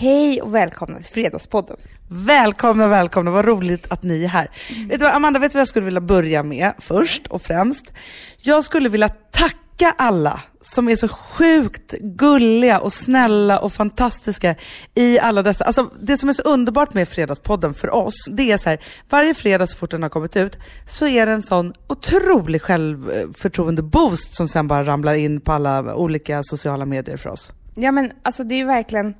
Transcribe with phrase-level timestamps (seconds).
[0.00, 1.76] Hej och välkomna till Fredagspodden.
[2.08, 3.30] Välkomna, välkomna.
[3.30, 4.50] Vad roligt att ni är här.
[4.76, 4.88] Mm.
[4.88, 7.92] Vet du vad, Amanda, vet du vad jag skulle vilja börja med först och främst?
[8.38, 14.54] Jag skulle vilja tacka alla som är så sjukt gulliga och snälla och fantastiska
[14.94, 18.58] i alla dessa, alltså det som är så underbart med Fredagspodden för oss, det är
[18.58, 18.78] så här,
[19.10, 24.34] varje fredag så fort den har kommit ut så är det en sån otrolig självförtroende-boost
[24.34, 27.52] som sen bara ramlar in på alla olika sociala medier för oss.
[27.74, 29.14] Ja men alltså det är ju verkligen,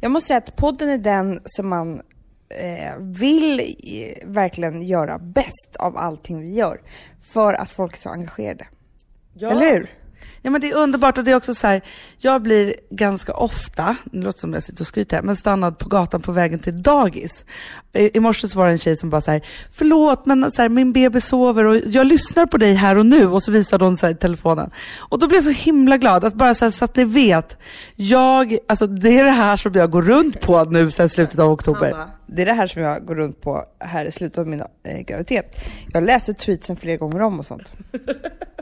[0.00, 2.02] jag måste säga att podden är den som man
[2.48, 6.80] eh, vill eh, verkligen göra bäst av allting vi gör.
[7.32, 8.66] För att folk är så engagerade.
[9.34, 9.50] Ja.
[9.50, 9.90] Eller hur?
[10.42, 11.82] Ja men det är underbart och det är också så här,
[12.18, 16.20] jag blir ganska ofta, det låter som jag sitter och skryter men stannad på gatan
[16.20, 17.44] på vägen till dagis.
[17.92, 20.62] I, i morse så var det en tjej som bara så här, förlåt men så
[20.62, 23.84] här, min bebis sover och jag lyssnar på dig här och nu och så visade
[23.84, 24.70] hon så här, telefonen.
[24.98, 27.58] Och då blev jag så himla glad, att bara så, här, så att ni vet,
[27.96, 31.50] jag, alltså det är det här som jag går runt på nu sen slutet av
[31.50, 31.92] oktober.
[31.94, 32.10] Anna.
[32.26, 35.00] Det är det här som jag går runt på här i slutet av min eh,
[35.00, 35.56] graviditet.
[35.92, 37.72] Jag läser tweetsen flera gånger om och sånt.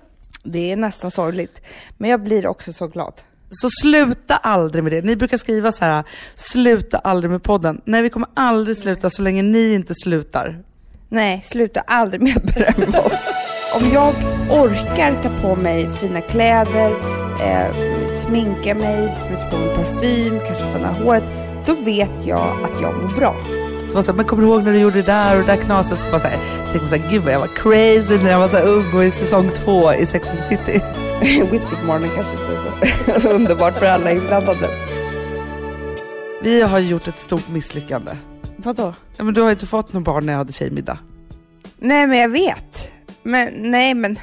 [0.46, 1.60] Det är nästan sorgligt.
[1.98, 3.12] Men jag blir också så glad.
[3.50, 5.02] Så sluta aldrig med det.
[5.02, 7.80] Ni brukar skriva så här, sluta aldrig med podden.
[7.84, 10.62] Nej, vi kommer aldrig sluta så länge ni inte slutar.
[11.08, 13.20] Nej, sluta aldrig med att berömma oss.
[13.74, 14.14] Om jag
[14.50, 16.90] orkar ta på mig fina kläder,
[17.42, 17.76] eh,
[18.18, 21.24] sminka mig, spruta på mig parfym, kanske fönna håret,
[21.66, 23.65] då vet jag att jag mår bra
[23.96, 25.62] var så här, men kommer du ihåg när du gjorde det där och det där
[25.62, 25.98] knaset?
[25.98, 28.38] Så bara så här, tänkte man så här, gud vad jag var crazy när jag
[28.38, 30.80] var så ung och i säsong två i Sex and the City.
[31.50, 34.70] Whisky morgon kanske inte är så underbart för alla inblandade.
[36.42, 38.12] Vi har gjort ett stort misslyckande.
[38.56, 38.94] Vadå?
[39.16, 40.98] Ja, men du har ju inte fått någon barn när jag hade tjejmiddag.
[41.78, 42.90] Nej, men jag vet.
[43.22, 44.18] Men nej, men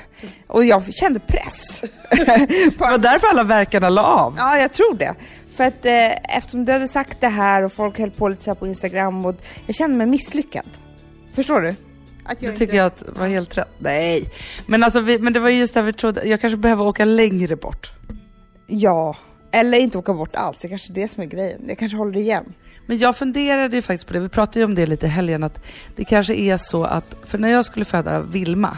[0.47, 1.81] och jag kände press.
[2.11, 4.35] det var därför alla verkarna la av.
[4.38, 5.16] Ja, jag tror det.
[5.55, 8.55] För att eh, eftersom du hade sagt det här och folk höll på lite så
[8.55, 10.65] på Instagram och jag kände mig misslyckad.
[11.33, 11.75] Förstår du?
[12.25, 13.69] Att jag det tycker jag att var helt rätt.
[13.77, 14.29] Nej,
[14.65, 17.55] men alltså vi, men det var just där vi trodde, jag kanske behöver åka längre
[17.55, 17.91] bort.
[18.67, 19.16] Ja,
[19.51, 20.57] eller inte åka bort alls.
[20.61, 21.61] Det är kanske är det som är grejen.
[21.67, 22.53] Jag kanske håller igen.
[22.85, 25.44] Men jag funderade ju faktiskt på det, vi pratade ju om det lite i helgen,
[25.44, 25.63] att
[25.95, 28.78] det kanske är så att, för när jag skulle föda Vilma,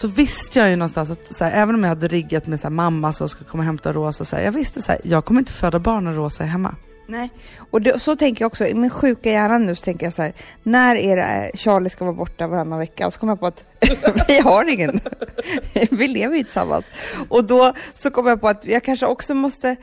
[0.00, 2.62] så visste jag ju någonstans att så här, även om jag hade riggat med så
[2.62, 5.24] här, mamma som ska komma och hämta Rosa, så här, jag visste så här, jag
[5.24, 6.74] kommer inte föda barn när Rosa är hemma.
[7.06, 7.30] Nej,
[7.70, 8.66] och det, så tänker jag också.
[8.66, 11.90] I min sjuka hjärna nu så tänker jag så här, när är det eh, Charlie
[11.90, 13.06] ska vara borta varannan vecka?
[13.06, 13.64] Och så kommer jag på att
[14.28, 15.00] vi har ingen.
[15.90, 16.84] vi lever ju tillsammans.
[17.28, 19.76] Och då så kommer jag på att jag kanske också måste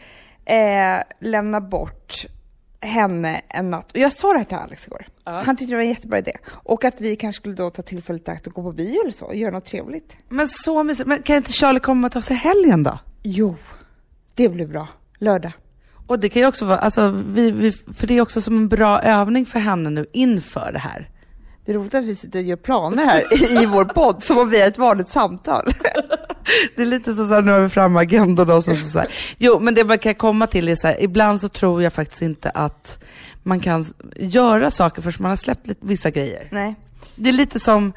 [0.46, 2.26] eh, lämna bort
[2.82, 3.92] henne en natt.
[3.92, 5.08] Och jag sa det här till Alex igår.
[5.24, 5.32] Ja.
[5.46, 6.34] Han tyckte det var en jättebra idé.
[6.48, 9.12] Och att vi kanske skulle då ta tillfället i akt och gå på bio eller
[9.12, 10.14] så och göra något trevligt.
[10.30, 11.08] Men så mysigt.
[11.08, 13.00] Men kan inte Charlie komma och ta sig helgen då?
[13.24, 13.56] Jo,
[14.36, 14.88] det blir bra.
[15.18, 15.52] Lördag.
[16.08, 18.68] Och det kan ju också vara, alltså, vi, vi, för det är också som en
[18.68, 21.10] bra övning för henne nu inför det här.
[21.66, 23.24] Det är roligt att vi sitter och gör planer här
[23.64, 25.66] i vår podd, som om vi är ett vanligt samtal.
[26.76, 29.08] Det är lite så att nu har vi fram agendorna och så, så här.
[29.38, 32.22] Jo, men det man kan komma till är så här, ibland så tror jag faktiskt
[32.22, 33.04] inte att
[33.44, 33.86] man kan
[34.16, 36.48] göra saker förrän man har släppt lite, vissa grejer.
[36.52, 36.76] Nej.
[37.16, 37.94] Det är lite som,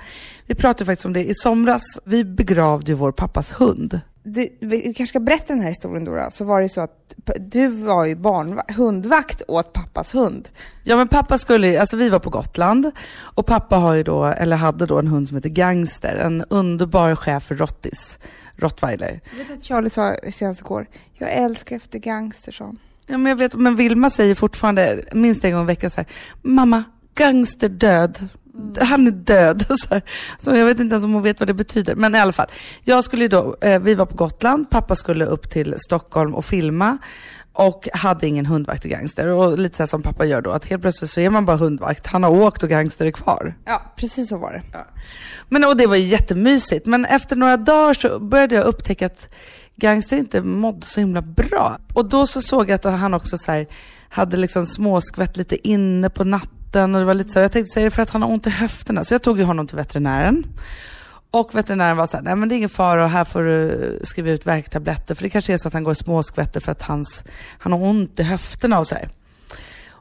[0.47, 4.83] vi pratade faktiskt om det i somras, vi begravde ju vår pappas hund det, vi
[4.83, 8.05] kanske ska berätta den här historien då, då, så var det så att du var
[8.05, 10.49] ju barn, hundvakt åt pappas hund.
[10.85, 14.57] Ja men pappa skulle, alltså vi var på Gotland och pappa har ju då, eller
[14.57, 18.19] hade då en hund som heter Gangster, en underbar chef för Rottis,
[18.57, 19.21] rottweiler.
[19.31, 22.75] Jag vet att Charlie sa senast igår, jag älskar efter Gangster sa
[23.07, 26.07] Ja men jag vet, men Vilma säger fortfarande minst en gång i veckan så här,
[26.43, 28.29] mamma, Gangster död.
[28.81, 29.65] Han är död.
[29.69, 30.03] Så, här.
[30.43, 31.95] så jag vet inte ens om hon vet vad det betyder.
[31.95, 32.47] Men i alla fall.
[32.85, 36.99] Jag skulle då, eh, vi var på Gotland, pappa skulle upp till Stockholm och filma
[37.53, 39.29] och hade ingen hundvakt i Gangster.
[39.29, 42.07] Och lite så som pappa gör då, att helt plötsligt så är man bara hundvakt.
[42.07, 43.55] Han har åkt och Gangster är kvar.
[43.65, 44.63] Ja, precis så var det.
[44.73, 44.87] Ja.
[45.49, 46.87] Men och det var ju jättemysigt.
[46.87, 49.29] Men efter några dagar så började jag upptäcka att
[49.77, 51.79] Gangster inte mådde så himla bra.
[51.95, 53.67] Och då så såg jag att han också så här,
[54.09, 57.73] hade liksom småskvätt lite inne på natten vatten och det var lite så, jag tänkte
[57.73, 59.05] säga det för att han har ont i höfterna.
[59.05, 60.47] Så jag tog ju honom till veterinären.
[61.33, 64.01] Och veterinären var så här, nej men det är ingen fara och här får du
[64.05, 66.83] skriva ut värktabletter för det kanske är så att han går i småskvätter för att
[66.83, 67.25] hans,
[67.59, 69.09] han har ont i höfterna och så här.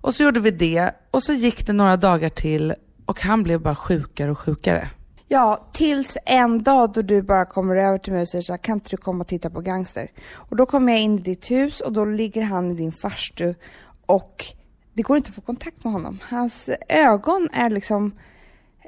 [0.01, 2.74] Och så gjorde vi det och så gick det några dagar till
[3.06, 4.89] och han blev bara sjukare och sjukare.
[5.27, 8.57] Ja, tills en dag då du bara kommer över till mig och säger så här,
[8.57, 10.12] kan inte du komma och titta på Gangster?
[10.33, 13.54] Och då kommer jag in i ditt hus och då ligger han i din farstu
[14.06, 14.45] och
[15.00, 16.19] det går inte att få kontakt med honom.
[16.30, 18.12] Hans ögon är liksom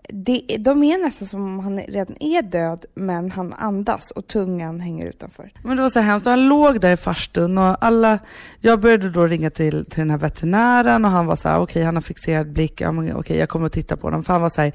[0.09, 4.79] det, de är nästan som om han redan är död, men han andas och tungan
[4.79, 5.51] hänger utanför.
[5.63, 6.25] Men det var så hemskt.
[6.25, 8.19] Och han låg där i farstun och alla...
[8.59, 11.63] Jag började då ringa till, till den här veterinären och han var så här, okej,
[11.63, 12.81] okay, han har fixerad blick.
[12.81, 14.23] Ja, okej, okay, jag kommer att titta på honom.
[14.23, 14.73] För han var så här,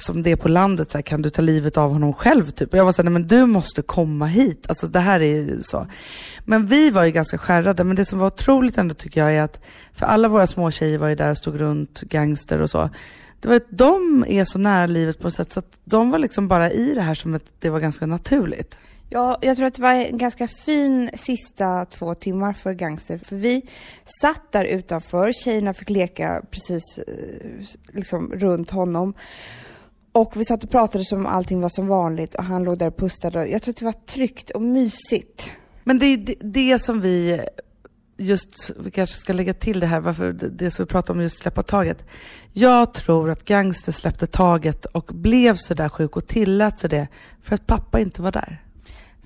[0.00, 2.50] som det är på landet, så här, kan du ta livet av honom själv?
[2.50, 2.72] Typ.
[2.72, 4.66] Och jag var såhär, nej men du måste komma hit.
[4.68, 5.86] Alltså det här är så.
[6.44, 9.42] Men vi var ju ganska skärrade, men det som var otroligt ändå tycker jag är
[9.42, 9.60] att,
[9.94, 12.90] för alla våra små tjejer var ju där och stod runt, gangster och så.
[13.40, 16.18] Det var att de är så nära livet på något sätt, så att de var
[16.18, 18.78] liksom bara i det här som att det var ganska naturligt.
[19.10, 23.18] Ja, jag tror att det var en ganska fin sista två timmar för Gangster.
[23.18, 23.62] För vi
[24.20, 29.14] satt där utanför, tjejerna fick leka precis eh, liksom runt honom.
[30.12, 32.86] Och vi satt och pratade som om allting var som vanligt och han låg där
[32.86, 33.46] och pustade.
[33.46, 35.50] Jag tror att det var tryggt och mysigt.
[35.84, 37.40] Men det är det, det som vi
[38.18, 41.38] just, vi kanske ska lägga till det här, varför det som vi pratar om just
[41.38, 42.06] släppa taget.
[42.52, 47.08] Jag tror att Gangster släppte taget och blev så där sjuk och tillät sig det
[47.42, 48.62] för att pappa inte var där.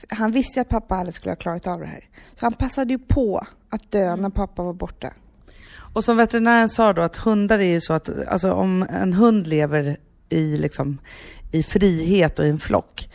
[0.08, 2.08] Han visste att pappa aldrig skulle ha klarat av det här.
[2.34, 5.12] Så han passade ju på att dö när pappa var borta.
[5.74, 9.46] Och som veterinären sa då att hundar är ju så att, alltså om en hund
[9.46, 9.96] lever
[10.32, 10.98] i, liksom,
[11.50, 13.08] i frihet och i en flock,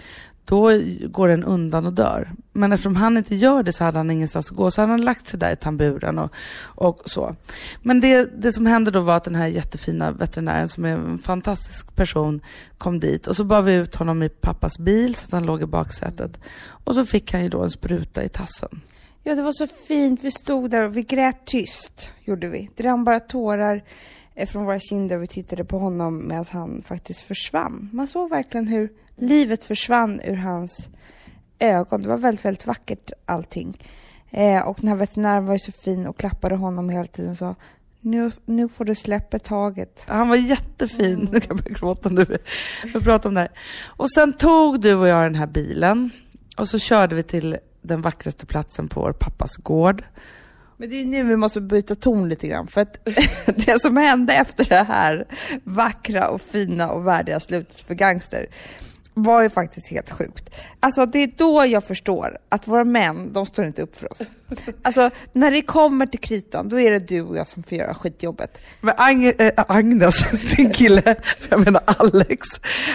[0.45, 0.71] då
[1.07, 2.31] går den undan och dör.
[2.53, 5.03] Men eftersom han inte gör det så hade han ingenstans att gå, så han hade
[5.03, 7.35] lagt sig där i tamburen och, och så.
[7.81, 11.17] Men det, det som hände då var att den här jättefina veterinären, som är en
[11.17, 12.41] fantastisk person,
[12.77, 15.61] kom dit och så bar vi ut honom i pappas bil så att han låg
[15.61, 16.39] i baksätet.
[16.83, 18.81] Och så fick han ju då en spruta i tassen.
[19.23, 20.23] Ja, det var så fint.
[20.23, 22.69] Vi stod där och vi grät tyst, gjorde vi.
[22.75, 23.83] Det rann bara tårar
[24.45, 27.89] från våra kinder och vi tittade på honom medan han faktiskt försvann.
[27.93, 30.89] Man såg verkligen hur livet försvann ur hans
[31.59, 32.01] ögon.
[32.01, 33.77] Det var väldigt, väldigt vackert allting.
[34.29, 37.37] Eh, och den här veterinären var ju så fin och klappade honom hela tiden och
[37.37, 37.55] sa
[38.01, 40.03] nu, nu får du släppa taget.
[40.07, 41.13] Han var jättefin.
[41.13, 41.29] Mm.
[41.31, 42.37] Nu kan jag börja gråta nu.
[42.93, 43.51] Vi pratar om det här.
[43.85, 46.09] Och sen tog du och jag den här bilen
[46.57, 50.03] och så körde vi till den vackraste platsen på vår pappas gård.
[50.77, 53.05] Men det är nu vi måste byta ton lite grann, för att
[53.45, 55.25] det som hände efter det här
[55.63, 58.47] vackra och fina och värdiga slutet för Gangster,
[59.13, 60.49] var ju faktiskt helt sjukt.
[60.79, 64.21] Alltså det är då jag förstår att våra män, de står inte upp för oss.
[64.81, 67.93] Alltså när det kommer till kritan, då är det du och jag som får göra
[67.93, 68.57] skitjobbet.
[68.81, 71.15] Men Ag äh, eh, Agnes, din kille,
[71.49, 72.47] jag menar Alex,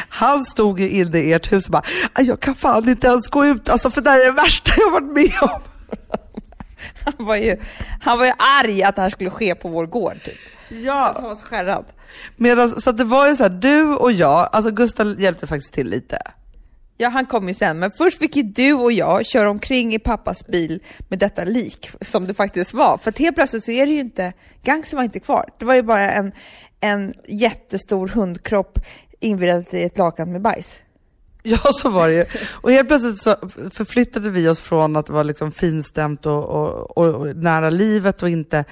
[0.08, 1.85] han stod ju inne i ert hus och bara,
[2.19, 4.90] jag kan fan inte ens gå ut, alltså för det här är det värsta jag
[4.90, 5.62] varit med om.
[7.05, 7.56] Han var ju,
[8.00, 10.38] han var ju arg att det här skulle ske på vår gård typ.
[10.69, 11.12] Ja.
[11.14, 11.84] Han var så skärrad.
[12.37, 15.87] Medan, så det var ju så här, du och jag, alltså Gustav hjälpte faktiskt till
[15.87, 16.19] lite.
[16.96, 19.99] Ja, han kom ju sen, men först fick ju du och jag köra omkring i
[19.99, 22.99] pappas bil med detta lik, som det faktiskt var.
[22.99, 24.32] För helt plötsligt så är det ju inte,
[24.62, 25.50] gangster var inte kvar.
[25.58, 26.32] Det var ju bara en,
[26.81, 28.78] en jättestor hundkropp
[29.20, 30.78] invirad i ett lakan med bajs.
[31.44, 32.25] Ja, så var det ju.
[32.50, 33.37] Och helt plötsligt så
[33.71, 38.29] förflyttade vi oss från att vara liksom finstämt och, och, och, och, nära livet och
[38.29, 38.65] inte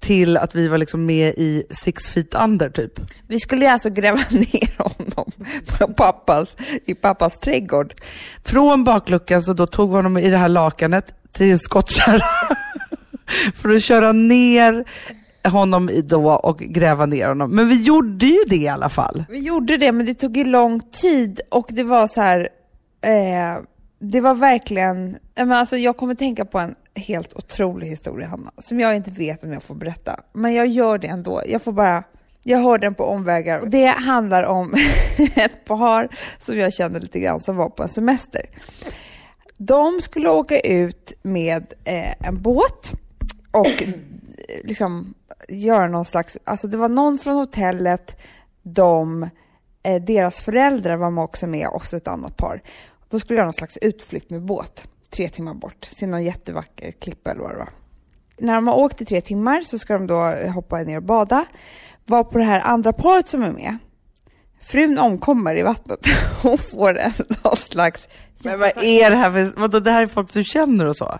[0.00, 3.00] till att vi var liksom med i Six Feet Under typ.
[3.26, 5.30] Vi skulle ju alltså gräva ner honom
[5.66, 7.94] på pappas, i pappas trädgård.
[8.44, 12.26] Från bakluckan så då tog vi honom i det här lakanet till en skottkärra
[13.54, 14.84] för att köra ner
[15.44, 17.50] honom då och gräva ner honom.
[17.50, 19.24] Men vi gjorde ju det i alla fall.
[19.28, 22.48] Vi gjorde det, men det tog ju lång tid och det var så här,
[23.00, 23.62] eh,
[23.98, 28.80] det var verkligen, men alltså jag kommer tänka på en helt otrolig historia, Hanna, som
[28.80, 30.20] jag inte vet om jag får berätta.
[30.32, 31.42] Men jag gör det ändå.
[31.46, 32.04] Jag får bara,
[32.42, 33.60] jag hör den på omvägar.
[33.60, 34.74] Och det handlar om
[35.36, 36.08] ett par
[36.38, 38.42] som jag känner lite grann som var på en semester.
[39.56, 42.92] De skulle åka ut med eh, en båt
[43.50, 43.84] och
[44.64, 45.14] liksom
[45.48, 48.16] göra någon slags, alltså det var någon från hotellet,
[48.62, 49.28] de,
[49.82, 52.62] eh, deras föräldrar var också med, också ett annat par.
[53.08, 57.30] De skulle göra någon slags utflykt med båt, tre timmar bort, se någon jättevacker klippa
[57.30, 57.70] eller vad det var.
[58.38, 61.44] När de har åkt i tre timmar så ska de då hoppa ner och bada.
[62.06, 63.78] Var på det här andra paret som är med,
[64.60, 66.00] frun omkommer i vattnet.
[66.42, 68.08] Hon får en någon slags...
[68.44, 71.18] Men vad är det här för, vadå, det här är folk du känner och så?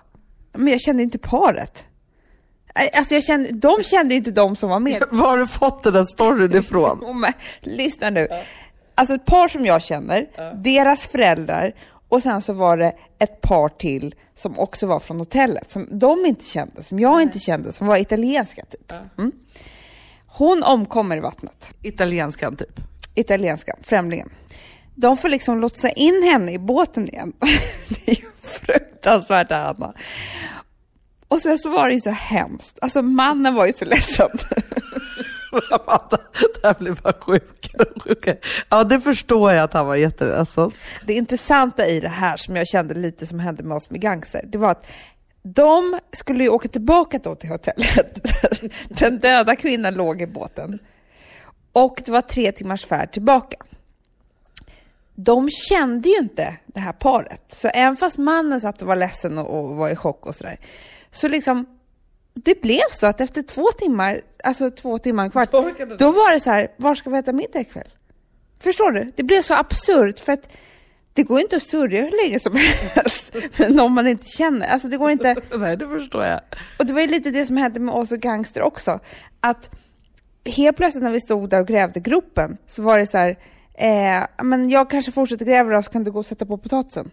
[0.53, 1.85] Men jag kände inte paret.
[2.97, 5.03] Alltså jag kände, de kände inte de som var med.
[5.11, 7.25] Var har du fått den där storyn ifrån?
[7.61, 8.29] lyssna nu.
[8.95, 10.27] Alltså ett par som jag känner,
[10.63, 11.75] deras föräldrar
[12.09, 16.27] och sen så var det ett par till som också var från hotellet, som de
[16.27, 18.93] inte kände, som jag inte kände, som var italienska typ.
[19.19, 19.33] Mm.
[20.27, 21.69] Hon omkommer i vattnet.
[21.83, 22.81] Italienskan typ?
[23.15, 24.31] Italienskan, främlingen.
[24.95, 27.33] De får liksom lotsa in henne i båten igen.
[27.89, 29.95] det är ju fruktansvärt Anna.
[31.29, 32.79] Och sen så var det ju så hemskt.
[32.83, 34.29] Alltså mannen var ju så ledsen.
[36.61, 38.37] det här blir bara sjukare och sjukare.
[38.69, 40.71] Ja, det förstår jag att han var jätteledsen.
[41.07, 44.45] Det intressanta i det här som jag kände lite som hände med oss med gangster,
[44.47, 44.87] det var att
[45.43, 48.19] de skulle ju åka tillbaka då till hotellet.
[48.89, 50.79] Den döda kvinnan låg i båten.
[51.73, 53.57] Och det var tre timmars färd tillbaka.
[55.15, 57.43] De kände ju inte det här paret.
[57.53, 60.59] Så även fast mannen satt och var ledsen och, och var i chock och sådär.
[61.15, 61.67] Så liksom,
[62.35, 65.51] det blev så att efter två timmar, alltså två timmar en kvart,
[65.99, 67.89] då var det så här, var ska vi äta middag ikväll?
[68.61, 69.13] Förstår du?
[69.17, 70.49] Det blev så absurt för att
[71.13, 72.57] det går inte att sörja hur länge som
[72.95, 74.67] helst med någon man inte känner.
[74.67, 75.37] Alltså det går inte.
[75.59, 76.41] Nej, det förstår jag.
[76.79, 79.01] Och det var ju lite det som hände med oss och Gangster också.
[79.41, 79.71] Att
[80.45, 83.39] helt plötsligt när vi stod där och grävde gropen så var det så här,
[83.75, 87.11] eh, men jag kanske fortsätter gräva då så kan du gå och sätta på potatisen.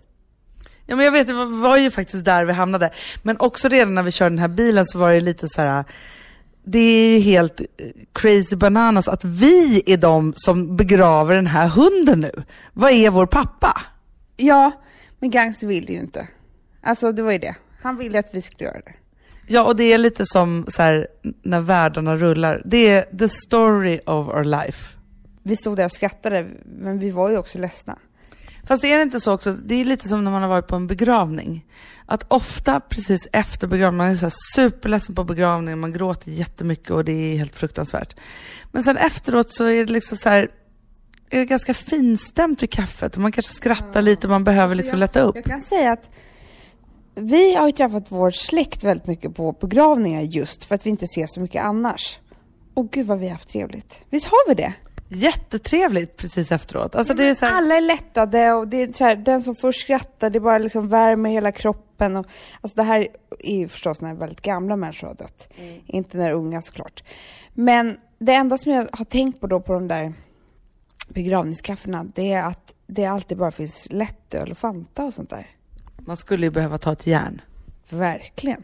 [0.91, 2.89] Ja men jag vet, det var ju faktiskt där vi hamnade.
[3.24, 5.83] Men också redan när vi körde den här bilen så var det lite så här.
[6.63, 7.62] Det är ju helt
[8.13, 12.43] crazy bananas att vi är de som begraver den här hunden nu.
[12.74, 13.81] Vad är vår pappa?
[14.38, 14.71] Ja,
[15.19, 16.27] men Gangster ville ju inte.
[16.81, 17.55] Alltså det var ju det.
[17.81, 18.93] Han ville att vi skulle göra det.
[19.48, 21.07] Ja, och det är lite som så här,
[21.41, 22.62] när världarna rullar.
[22.65, 24.98] Det är the story of our life.
[25.43, 26.48] Vi stod där och skrattade,
[26.79, 27.98] men vi var ju också ledsna.
[28.63, 30.75] Fast är det inte så också, det är lite som när man har varit på
[30.75, 31.65] en begravning.
[32.06, 37.06] Att ofta precis efter begravningen, man är så superledsen på begravningen, man gråter jättemycket och
[37.06, 38.15] det är helt fruktansvärt.
[38.72, 40.50] Men sen efteråt så är det liksom så här,
[41.30, 45.22] är det ganska finstämt vid kaffet och man kanske skrattar lite, man behöver liksom lätta
[45.22, 45.36] upp.
[45.36, 46.10] Jag kan säga att
[47.15, 51.08] vi har ju träffat vår släkt väldigt mycket på begravningar just för att vi inte
[51.08, 52.20] ser så mycket annars.
[52.74, 54.00] Och gud vad vi har haft trevligt.
[54.10, 54.74] Visst har vi det?
[55.13, 56.96] Jättetrevligt precis efteråt.
[56.96, 57.58] Alltså det är här...
[57.58, 60.88] Alla är lättade och det är så här, den som först skrattar, det bara liksom
[60.88, 62.15] värmer hela kroppen.
[62.15, 62.25] Och,
[62.62, 63.08] alltså det här
[63.39, 65.48] är ju förstås när väldigt gamla människor har dött.
[65.58, 65.82] Mm.
[65.86, 67.03] Inte när unga såklart.
[67.53, 70.13] Men det enda som jag har tänkt på då på de där
[71.08, 75.48] begravningskaffena, det är att det alltid bara finns lättöl och Fanta och sånt där.
[75.98, 77.41] Man skulle ju behöva ta ett järn.
[77.89, 78.63] Verkligen.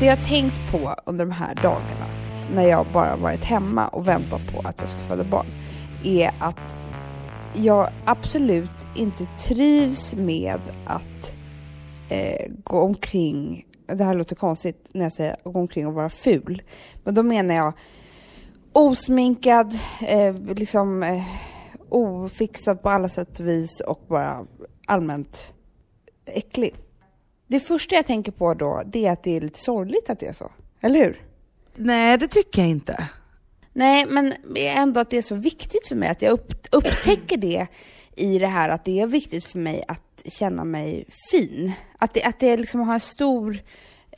[0.00, 2.06] Det jag har tänkt på under de här dagarna,
[2.54, 5.46] när jag bara varit hemma och väntat på att jag ska föda barn,
[6.04, 6.76] är att
[7.54, 11.34] jag absolut inte trivs med att
[12.08, 16.62] eh, gå omkring, det här låter konstigt när jag säger gå omkring och vara ful,
[17.04, 17.72] men då menar jag
[18.72, 21.22] osminkad, eh, liksom eh,
[21.88, 24.46] ofixad på alla sätt och vis och bara
[24.86, 25.54] allmänt
[26.26, 26.74] äcklig.
[27.50, 30.26] Det första jag tänker på då, det är att det är lite sorgligt att det
[30.26, 30.50] är så.
[30.80, 31.22] Eller hur?
[31.74, 33.08] Nej, det tycker jag inte.
[33.72, 37.66] Nej, men ändå att det är så viktigt för mig att jag upp, upptäcker det
[38.16, 41.72] i det här att det är viktigt för mig att känna mig fin.
[41.98, 43.60] Att det, att det liksom har stor, eh,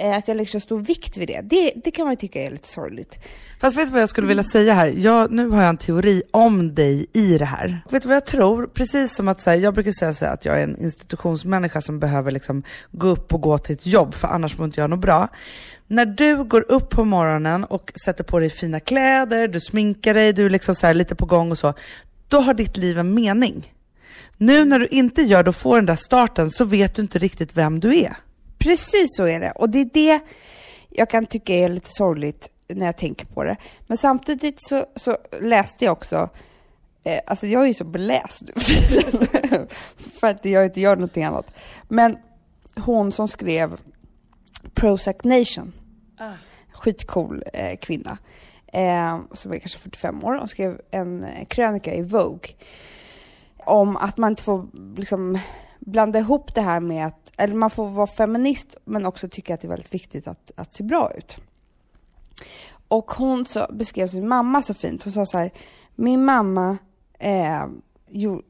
[0.02, 1.40] Eh, att jag lägger så stor vikt vid det.
[1.40, 1.72] det.
[1.84, 3.18] Det kan man ju tycka är lite sorgligt.
[3.60, 4.86] Fast vet du vad jag skulle vilja säga här?
[4.86, 7.80] Jag, nu har jag en teori om dig i det här.
[7.90, 8.66] Vet du vad jag tror?
[8.66, 11.80] Precis som att så här, jag brukar säga så här, att jag är en institutionsmänniska
[11.80, 14.90] som behöver liksom gå upp och gå till ett jobb för annars får inte jag
[14.90, 15.28] något bra.
[15.86, 20.32] När du går upp på morgonen och sätter på dig fina kläder, du sminkar dig,
[20.32, 21.74] du är liksom så här lite på gång och så.
[22.28, 23.72] Då har ditt liv en mening.
[24.36, 27.18] Nu när du inte gör det och får den där starten så vet du inte
[27.18, 28.16] riktigt vem du är.
[28.62, 29.50] Precis så är det.
[29.50, 30.20] Och det är det
[30.88, 33.56] jag kan tycka är lite sorgligt när jag tänker på det.
[33.86, 36.28] Men samtidigt så, så läste jag också,
[37.04, 38.42] eh, alltså jag är ju så beläst
[40.20, 41.46] för att jag inte gör någonting annat.
[41.88, 42.16] Men
[42.74, 43.76] hon som skrev
[44.74, 45.72] Prozac Nation,
[46.72, 48.18] skitcool eh, kvinna,
[48.66, 52.50] eh, som är kanske 45 år, hon skrev en eh, krönika i Vogue
[53.56, 54.66] om att man inte får
[54.96, 55.38] liksom
[55.86, 59.60] blanda ihop det här med att, eller man får vara feminist men också tycka att
[59.60, 61.36] det är väldigt viktigt att, att se bra ut.
[62.88, 65.04] Och hon så, beskrev sin mamma så fint.
[65.04, 65.52] Hon sa så här,
[65.94, 66.78] min mamma
[67.18, 67.66] eh,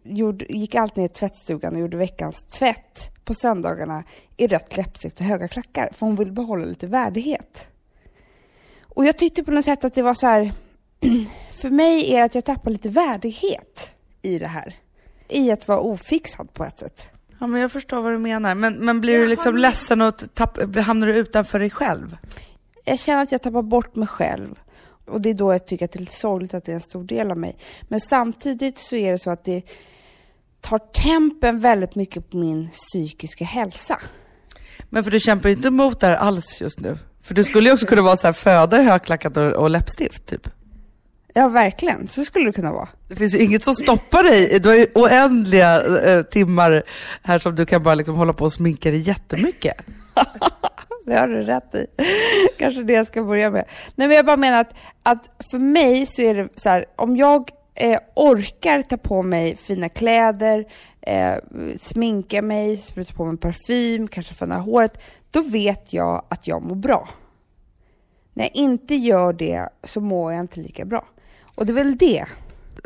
[0.02, 4.04] gjorde, gick alltid ner i tvättstugan och gjorde veckans tvätt på söndagarna
[4.36, 7.66] i rött läppstift och höga klackar, för hon ville behålla lite värdighet.
[8.82, 10.52] Och jag tyckte på något sätt att det var så här,
[11.52, 13.88] för mig är det att jag tappar lite värdighet
[14.22, 14.76] i det här.
[15.28, 17.10] I att vara ofixad på ett sätt.
[17.42, 18.54] Ja, men jag förstår vad du menar.
[18.54, 22.16] Men, men blir du liksom ledsen och tapp, hamnar du utanför dig själv?
[22.84, 24.54] Jag känner att jag tappar bort mig själv.
[25.06, 26.80] Och det är då jag tycker att det är lite sorgligt att det är en
[26.80, 27.56] stor del av mig.
[27.82, 29.62] Men samtidigt så är det så att det
[30.60, 34.00] tar tempen väldigt mycket på min psykiska hälsa.
[34.90, 36.98] Men för du kämpar inte emot det här alls just nu?
[37.22, 40.48] För du skulle ju också kunna vara så här, föda högklackat och, och läppstift, typ.
[41.34, 42.08] Ja, verkligen.
[42.08, 42.88] Så skulle det kunna vara.
[43.08, 44.60] Det finns ju inget som stoppar dig.
[44.60, 46.82] Du har ju oändliga eh, timmar
[47.22, 49.74] här som du kan bara liksom hålla på och sminka dig jättemycket.
[51.06, 51.86] det har du rätt i.
[52.58, 53.64] Kanske det jag ska börja med.
[53.94, 57.16] Nej, men jag bara menar att, att för mig så är det så här, om
[57.16, 60.64] jag eh, orkar ta på mig fina kläder,
[61.00, 61.34] eh,
[61.80, 66.76] sminka mig, spruta på mig parfym, kanske fönna håret, då vet jag att jag mår
[66.76, 67.08] bra.
[68.34, 71.04] När jag inte gör det så mår jag inte lika bra.
[71.54, 72.24] Och det är väl det.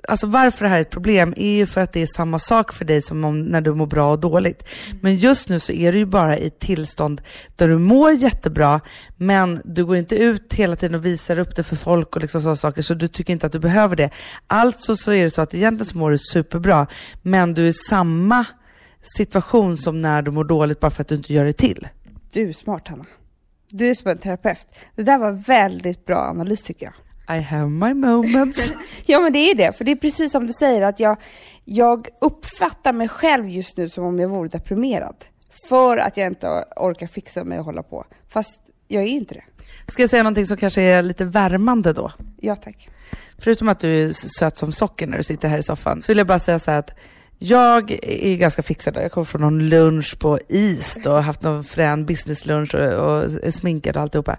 [0.08, 2.72] Alltså varför det här är ett problem är ju för att det är samma sak
[2.72, 4.62] för dig som om när du mår bra och dåligt.
[5.00, 7.22] Men just nu så är du ju bara i ett tillstånd
[7.56, 8.80] där du mår jättebra,
[9.16, 12.40] men du går inte ut hela tiden och visar upp det för folk och liksom
[12.40, 14.10] sådana saker, så du tycker inte att du behöver det.
[14.46, 16.86] Alltså så är det så att egentligen så mår du superbra,
[17.22, 18.44] men du är i samma
[19.16, 21.88] situation som när du mår dåligt bara för att du inte gör det till.
[22.32, 23.04] Du är smart Hanna.
[23.68, 24.66] Du är som en terapeut.
[24.94, 26.94] Det där var väldigt bra analys tycker jag.
[27.28, 28.72] I have my moments.
[29.06, 31.16] ja men det är det, för det är precis som du säger att jag,
[31.64, 35.16] jag uppfattar mig själv just nu som om jag vore deprimerad.
[35.68, 38.06] För att jag inte orkar fixa mig och hålla på.
[38.28, 39.44] Fast jag är inte det.
[39.88, 42.10] Ska jag säga någonting som kanske är lite värmande då?
[42.40, 42.88] Ja tack.
[43.38, 46.18] Förutom att du är söt som socker när du sitter här i soffan, så vill
[46.18, 46.94] jag bara säga så här att
[47.38, 48.96] jag är ganska fixad.
[48.96, 53.96] Jag kommer från någon lunch på is och haft någon frän businesslunch och, och sminkad
[53.96, 54.36] och alltihopa.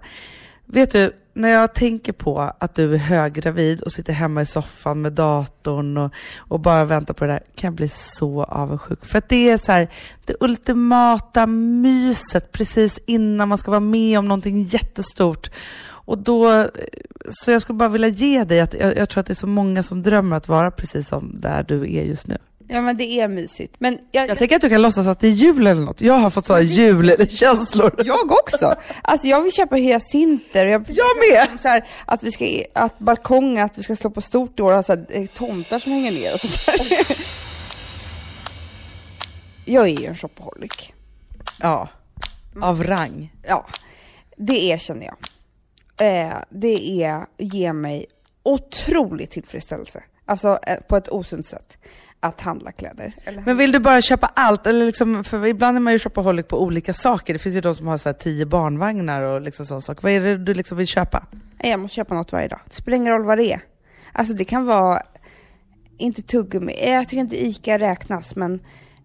[0.66, 5.02] Vet du, när jag tänker på att du är höggravid och sitter hemma i soffan
[5.02, 9.04] med datorn och, och bara väntar på det där, kan jag bli så avundsjuk.
[9.04, 9.88] För att det är så här,
[10.24, 15.50] det ultimata myset precis innan man ska vara med om någonting jättestort.
[15.86, 16.68] Och då,
[17.30, 19.46] så jag skulle bara vilja ge dig att jag, jag tror att det är så
[19.46, 22.38] många som drömmer att vara precis som där du är just nu.
[22.70, 23.74] Ja men det är mysigt.
[23.78, 26.00] Men jag, jag tänker att du kan låtsas att det är jul eller något.
[26.00, 28.02] Jag har fått sådana julkänslor.
[28.04, 28.74] Jag också.
[29.02, 30.66] Alltså jag vill köpa hyacinter.
[30.66, 31.60] Jag, jag med!
[31.60, 34.70] Så här, att vi ska, att balkongen, att vi ska slå på stort i år
[34.70, 37.16] och ha så här, eh, tomtar som hänger ner och sånt där.
[39.64, 40.92] Jag är ju en shopaholic.
[41.60, 41.88] Ja.
[42.60, 43.32] Av rang.
[43.48, 43.66] Ja.
[44.36, 45.16] Det erkänner jag.
[46.28, 48.06] Eh, det är, ger mig
[48.42, 51.78] otrolig tillfredsställelse Alltså eh, på ett osunt sätt
[52.20, 53.14] att handla kläder.
[53.24, 54.66] Eller Men vill du bara köpa allt?
[54.66, 57.32] Eller liksom, för ibland är man ju shopaholic på olika saker.
[57.32, 60.02] Det finns ju de som har så tio barnvagnar och liksom sån sak.
[60.02, 61.26] Vad är det du liksom vill köpa?
[61.58, 62.60] Jag måste köpa något varje dag.
[62.68, 63.60] Det spelar ingen roll vad det är.
[64.12, 65.02] Alltså det kan vara,
[65.98, 68.60] inte tuggummi, Eh, jag tycker inte ICA räknas, men,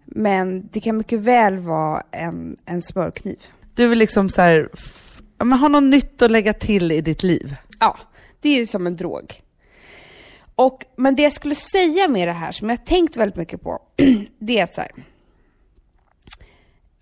[0.05, 3.37] men det kan mycket väl vara en, en smörkniv.
[3.75, 4.69] Du vill liksom så här,
[5.37, 7.55] men ha något nytt att lägga till i ditt liv.
[7.79, 7.97] Ja,
[8.41, 9.41] det är ju som en drog.
[10.55, 13.61] Och, men det jag skulle säga med det här, som jag har tänkt väldigt mycket
[13.61, 13.81] på,
[14.39, 14.91] det är att så här.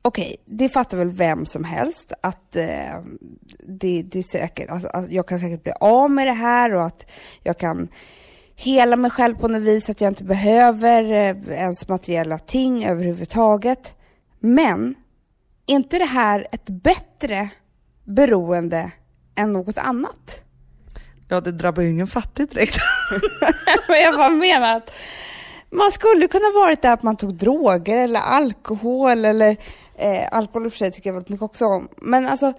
[0.02, 3.02] Okej, det fattar väl vem som helst att eh,
[3.60, 6.86] det, det är säkert, alltså, alltså, jag kan säkert bli av med det här och
[6.86, 7.12] att
[7.44, 7.88] jag kan
[8.56, 13.96] hela mig själv på något vis, att jag inte behöver eh, ens materiella ting överhuvudtaget.
[14.40, 14.96] Men,
[15.68, 17.50] är inte det här ett bättre
[18.04, 18.92] beroende
[19.36, 20.44] än något annat?
[21.28, 22.76] Ja, det drabbar ju ingen fattig direkt.
[23.88, 24.92] Men jag bara menar att
[25.70, 29.58] man skulle kunna varit där att man tog droger eller alkohol eller
[29.98, 31.88] eh, alkohol i och för sig tycker jag väldigt mycket också om.
[31.98, 32.54] Men alltså,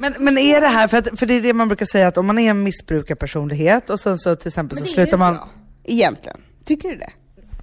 [0.00, 2.18] Men, men är det här, för, att, för det är det man brukar säga att
[2.18, 5.38] om man är en missbrukarpersonlighet och sen så till exempel så slutar man...
[5.84, 6.40] egentligen.
[6.64, 7.12] Tycker du det?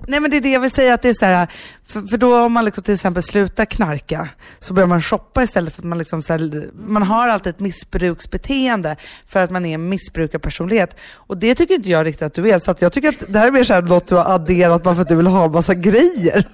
[0.08, 1.48] Nej men det är det jag vill säga att det är så här,
[1.88, 5.74] för, för då om man liksom till exempel slutar knarka så börjar man shoppa istället
[5.74, 8.96] för att man liksom så här, man har alltid ett missbruksbeteende
[9.28, 10.96] för att man är en missbrukarpersonlighet.
[11.14, 13.40] Och det tycker inte jag riktigt att du är, så att jag tycker att det
[13.40, 15.48] här är mer så här något du har adderat bara för att du vill ha
[15.48, 16.50] massa grejer.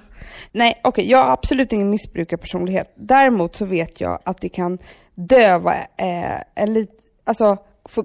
[0.52, 2.92] Nej, okej, jag har absolut ingen missbrukarpersonlighet.
[2.96, 4.78] Däremot så vet jag att det kan
[5.14, 6.90] döva eh, en lit,
[7.24, 7.56] alltså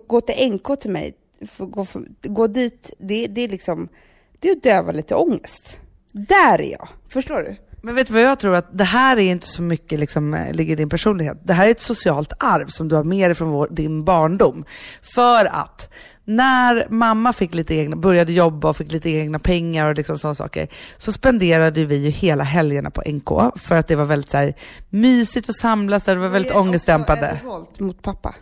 [0.08, 1.14] gå till NK till mig,
[1.58, 1.86] gå,
[2.22, 3.90] gå dit, det, det är liksom,
[4.39, 5.78] det är att döva lite ångest.
[6.12, 7.56] Där är jag, förstår du?
[7.82, 8.56] Men vet du vad jag tror?
[8.56, 11.38] Att det här är inte så mycket liksom, eh, ligger i din personlighet.
[11.43, 14.65] Det här är ett socialt arv som du har med dig från vår, din barndom.
[15.02, 15.93] För att
[16.26, 20.36] när mamma fick lite egna, började jobba och fick lite egna pengar och liksom sådana
[20.36, 24.38] saker, så spenderade vi ju hela helgerna på NK för att det var väldigt så
[24.38, 24.54] här,
[24.89, 27.26] mysigt att samlas där, det var väldigt ångestdämpande.
[27.26, 28.36] Också en revolt mot pappa.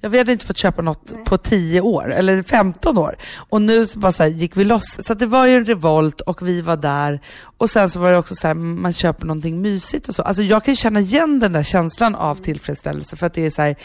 [0.00, 3.16] Ja, vi hade inte fått köpa något på 10 år, eller 15 år.
[3.36, 4.96] Och nu så bara så här, gick vi loss.
[5.06, 7.20] Så det var ju en revolt och vi var där.
[7.58, 10.22] Och sen så var det också så här, man köper någonting mysigt och så.
[10.22, 13.16] Alltså jag kan ju känna igen den där känslan av tillfredsställelse.
[13.16, 13.76] För att det är så här,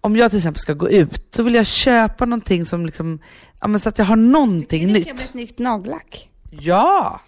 [0.00, 3.18] om jag till exempel ska gå ut, då vill jag köpa någonting som liksom,
[3.60, 5.24] ja men så att jag har någonting Det kan nytt.
[5.24, 6.28] ett nytt nagellack.
[6.50, 7.20] Ja!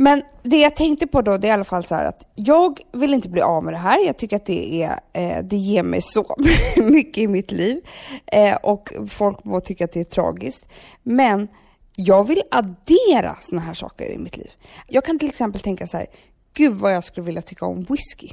[0.00, 2.80] Men det jag tänkte på då, det är i alla fall så här att jag
[2.92, 4.06] vill inte bli av med det här.
[4.06, 6.36] Jag tycker att det, är, eh, det ger mig så
[6.76, 7.80] mycket i mitt liv.
[8.26, 10.64] Eh, och folk må tycka att det är tragiskt.
[11.02, 11.48] Men
[11.96, 14.50] jag vill addera sådana här saker i mitt liv.
[14.86, 16.06] Jag kan till exempel tänka så här,
[16.54, 18.32] gud vad jag skulle vilja tycka om whisky.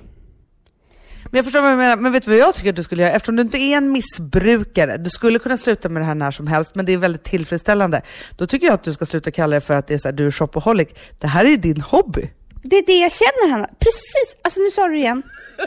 [1.31, 3.01] Men jag förstår vad du menar, men vet du vad jag tycker att du skulle
[3.01, 3.11] göra?
[3.11, 6.47] Eftersom du inte är en missbrukare, du skulle kunna sluta med det här när som
[6.47, 8.01] helst, men det är väldigt tillfredsställande.
[8.37, 10.13] Då tycker jag att du ska sluta kalla det för att det är så här,
[10.13, 10.87] du är shopaholic.
[11.19, 12.31] Det här är ju din hobby.
[12.63, 14.37] Det är det jag känner Hanna, precis!
[14.41, 15.23] Alltså nu sa du igen.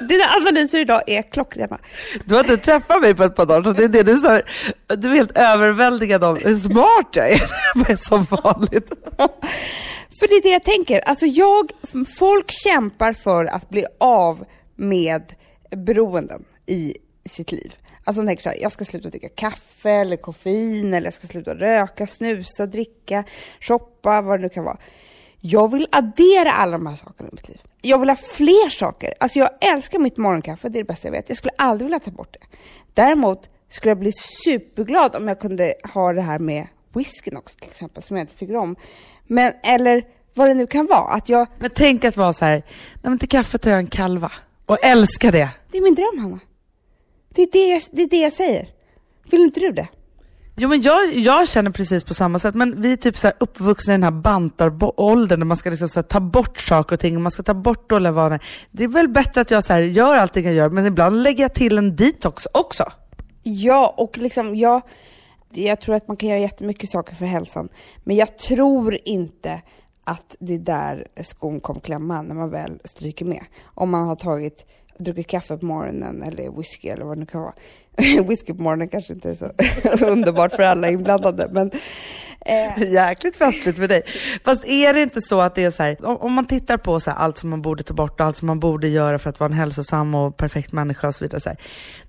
[0.08, 1.78] Dina analyser idag är klockrena.
[2.24, 4.40] Du har inte träffat mig på ett par dagar, så det är det du sa.
[4.86, 7.08] Du är helt överväldigad av hur smart.
[7.12, 8.88] Jag är som vanligt.
[10.18, 11.00] För det är det jag tänker.
[11.00, 11.70] Alltså jag,
[12.18, 14.44] folk kämpar för att bli av
[14.76, 15.22] med
[15.70, 17.76] beroenden i sitt liv.
[18.04, 21.26] Alltså hon tänker så här, jag ska sluta dricka kaffe eller koffein eller jag ska
[21.26, 23.24] sluta röka, snusa, dricka,
[23.60, 24.78] shoppa, vad det nu kan vara.
[25.40, 27.60] Jag vill addera alla de här sakerna i mitt liv.
[27.80, 29.14] Jag vill ha fler saker.
[29.20, 31.28] Alltså jag älskar mitt morgonkaffe, det är det bästa jag vet.
[31.28, 32.56] Jag skulle aldrig vilja ta bort det.
[32.94, 34.12] Däremot skulle jag bli
[34.44, 38.36] superglad om jag kunde ha det här med whiskyn också till exempel, som jag inte
[38.36, 38.76] tycker om.
[39.26, 41.08] Men, eller vad det nu kan vara.
[41.08, 42.62] Att jag, Men tänk att vara så här,
[42.94, 44.32] nej men till kaffet tar jag en kalva.
[44.68, 45.48] Och älskar det.
[45.70, 46.40] det är min dröm Hanna.
[47.28, 48.68] Det är det, jag, det är det jag säger.
[49.30, 49.88] Vill inte du det?
[50.56, 53.36] Jo men jag, jag känner precis på samma sätt, men vi är typ så här
[53.40, 57.22] uppvuxna i den här bantaråldern där man ska liksom så ta bort saker och ting,
[57.22, 58.38] man ska ta bort dåliga vanor.
[58.70, 61.54] Det är väl bättre att jag så gör allting jag gör, men ibland lägger jag
[61.54, 62.92] till en detox också.
[63.42, 64.82] Ja, och liksom jag,
[65.52, 67.68] jag tror att man kan göra jättemycket saker för hälsan.
[68.04, 69.62] Men jag tror inte
[70.08, 73.44] att det är där skon kommer klämma när man väl stryker med.
[73.64, 74.66] Om man har tagit,
[74.98, 77.54] druckit kaffe på morgonen eller whisky eller vad det nu kan vara.
[78.28, 79.50] whisky på morgonen kanske inte är så
[80.06, 81.70] underbart för alla inblandade, men
[82.40, 84.02] eh, Jäkligt festligt för dig.
[84.44, 87.00] Fast är det inte så att det är så här, om, om man tittar på
[87.00, 89.30] så här, allt som man borde ta bort och allt som man borde göra för
[89.30, 91.40] att vara en hälsosam och perfekt människa och så vidare.
[91.40, 91.58] Så här,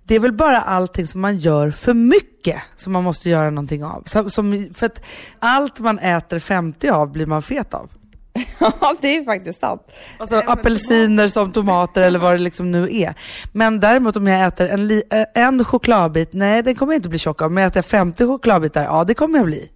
[0.04, 3.84] det är väl bara allting som man gör för mycket som man måste göra någonting
[3.84, 4.04] av.
[4.06, 5.02] Som, som, för att
[5.40, 7.90] allt man äter 50 av blir man fet av.
[8.60, 9.82] ja, det är faktiskt sant.
[10.18, 13.14] Alltså men- apelsiner som tomater eller vad det liksom nu är.
[13.54, 17.10] Men däremot om jag äter en, li- eh, en chokladbit, nej den kommer jag inte
[17.10, 17.52] bli tjock av.
[17.52, 19.70] Men jag äter 50 chokladbitar, ja det kommer jag bli.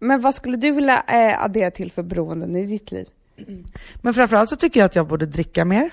[0.00, 3.06] Men vad skulle du vilja eh, addera till för beroenden i ditt liv?
[4.02, 5.90] Men framförallt så tycker jag att jag borde dricka mer.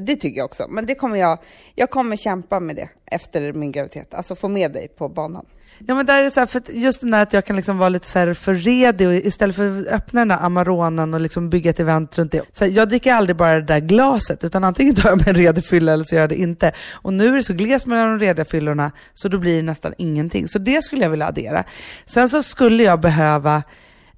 [0.00, 1.38] Det tycker jag också, men det kommer jag,
[1.74, 4.14] jag kommer kämpa med det efter min graviditet.
[4.14, 5.46] Alltså få med dig på banan.
[5.86, 7.78] Ja men där är det så här, för just den där att jag kan liksom
[7.78, 11.20] vara lite så här för redig och istället för att öppna den där Amaronen och
[11.20, 12.42] liksom bygga ett event runt det.
[12.52, 15.34] Så här, jag dricker aldrig bara det där glaset utan antingen tar jag med en
[15.34, 16.72] redig fylla eller så gör jag det inte.
[16.90, 19.94] Och nu är det så glest mellan de rediga fyllorna så då blir det nästan
[19.98, 20.48] ingenting.
[20.48, 21.64] Så det skulle jag vilja addera.
[22.06, 23.62] Sen så skulle jag behöva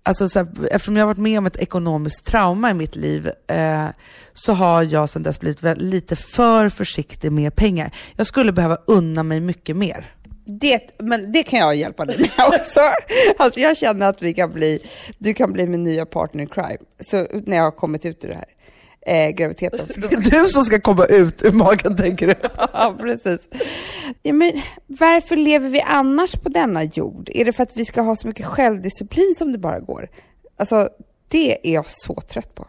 [0.03, 3.31] Alltså så här, eftersom jag har varit med om ett ekonomiskt trauma i mitt liv
[3.47, 3.87] eh,
[4.33, 7.91] så har jag sedan dess blivit lite för försiktig med pengar.
[8.17, 10.15] Jag skulle behöva unna mig mycket mer.
[10.45, 12.81] Det, men det kan jag hjälpa dig med också.
[13.39, 14.83] Alltså jag känner att vi kan bli,
[15.19, 16.79] du kan bli min nya partner in crime.
[17.01, 18.55] Så när jag har kommit ut ur det här
[19.07, 19.87] eh, graviditeten.
[19.87, 22.35] För Det är du som ska komma ut ur magen tänker du?
[22.73, 23.41] ja, precis.
[24.23, 24.53] Ja, men
[24.87, 27.31] varför lever vi annars på denna jord?
[27.35, 30.09] Är det för att vi ska ha så mycket självdisciplin som det bara går?
[30.57, 30.89] Alltså,
[31.29, 32.67] det är jag så trött på.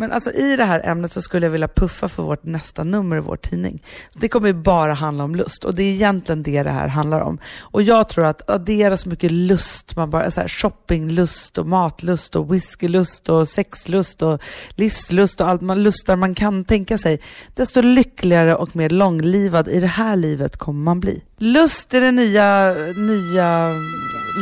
[0.00, 3.16] Men alltså i det här ämnet så skulle jag vilja puffa för vårt nästa nummer
[3.16, 3.82] i vår tidning.
[4.14, 7.20] Det kommer ju bara handla om lust och det är egentligen det det här handlar
[7.20, 7.38] om.
[7.60, 12.36] Och jag tror att addera så mycket lust, man bara så här shoppinglust och matlust
[12.36, 17.20] och whiskylust och sexlust och livslust och allt man lustar man kan tänka sig,
[17.54, 21.22] desto lyckligare och mer långlivad i det här livet kommer man bli.
[21.38, 23.68] Lust är den nya, nya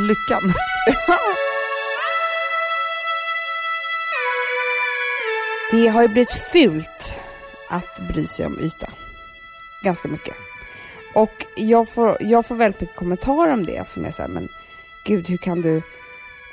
[0.09, 0.53] lyckan.
[5.71, 7.19] Det har ju blivit fult
[7.71, 8.93] att bry sig om yta.
[9.85, 10.35] Ganska mycket.
[11.15, 14.49] Och jag får, jag får väldigt mycket kommentarer om det som är så här, men
[15.05, 15.83] gud hur kan du,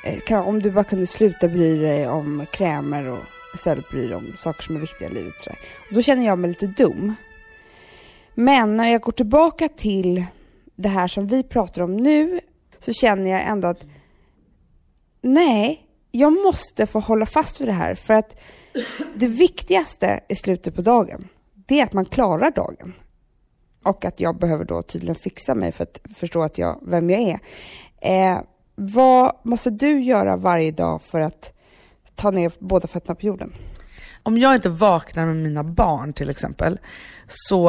[0.04, 3.24] eh, kan, om du bara kunde sluta bry dig om krämer och
[3.54, 5.34] istället bry dig om saker som är viktiga i livet.
[5.40, 5.58] Så där.
[5.88, 7.14] Och då känner jag mig lite dum.
[8.34, 10.24] Men när jag går tillbaka till
[10.74, 12.40] det här som vi pratar om nu
[12.78, 13.84] så känner jag ändå att
[15.20, 18.40] nej, jag måste få hålla fast vid det här för att
[19.14, 22.92] det viktigaste i slutet på dagen, det är att man klarar dagen.
[23.82, 27.20] Och att jag behöver då tydligen fixa mig för att förstå att jag, vem jag
[27.20, 27.38] är.
[28.00, 28.40] Eh,
[28.74, 31.52] vad måste du göra varje dag för att
[32.14, 33.52] ta ner båda fötterna på jorden?
[34.22, 36.78] Om jag inte vaknar med mina barn till exempel,
[37.28, 37.68] så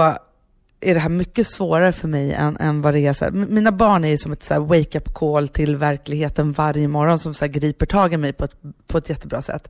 [0.79, 3.13] är det här mycket svårare för mig än, än vad det är.
[3.13, 6.87] Så här, mina barn är ju som ett så här wake-up call till verkligheten varje
[6.87, 8.55] morgon som så här griper tag i mig på ett,
[8.87, 9.69] på ett jättebra sätt.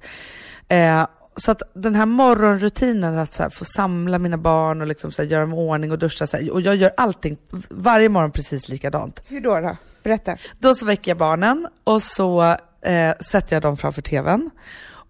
[0.67, 5.12] Eh, så att den här morgonrutinen att så här, få samla mina barn och liksom
[5.12, 7.38] så här, göra dem i ordning och duscha, så här, och jag gör allting
[7.69, 9.21] varje morgon precis likadant.
[9.28, 9.60] Hur då?
[9.60, 9.78] då?
[10.04, 10.38] Berätta.
[10.60, 14.50] Då så väcker jag barnen och så eh, sätter jag dem framför tvn.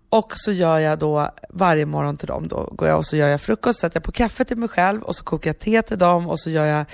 [0.10, 3.28] Och så gör jag då varje morgon till dem, då går jag och så gör
[3.28, 5.98] jag frukost, sätter jag på kaffe till mig själv och så kokar jag te till
[5.98, 6.86] dem och så gör jag,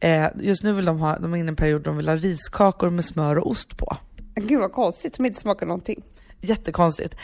[0.00, 2.16] eh, just nu vill de ha, de är inne i en period de vill ha
[2.16, 3.96] riskakor med smör och ost på.
[4.34, 6.02] Gud vad konstigt som inte smakar någonting.
[6.40, 7.16] Jättekonstigt.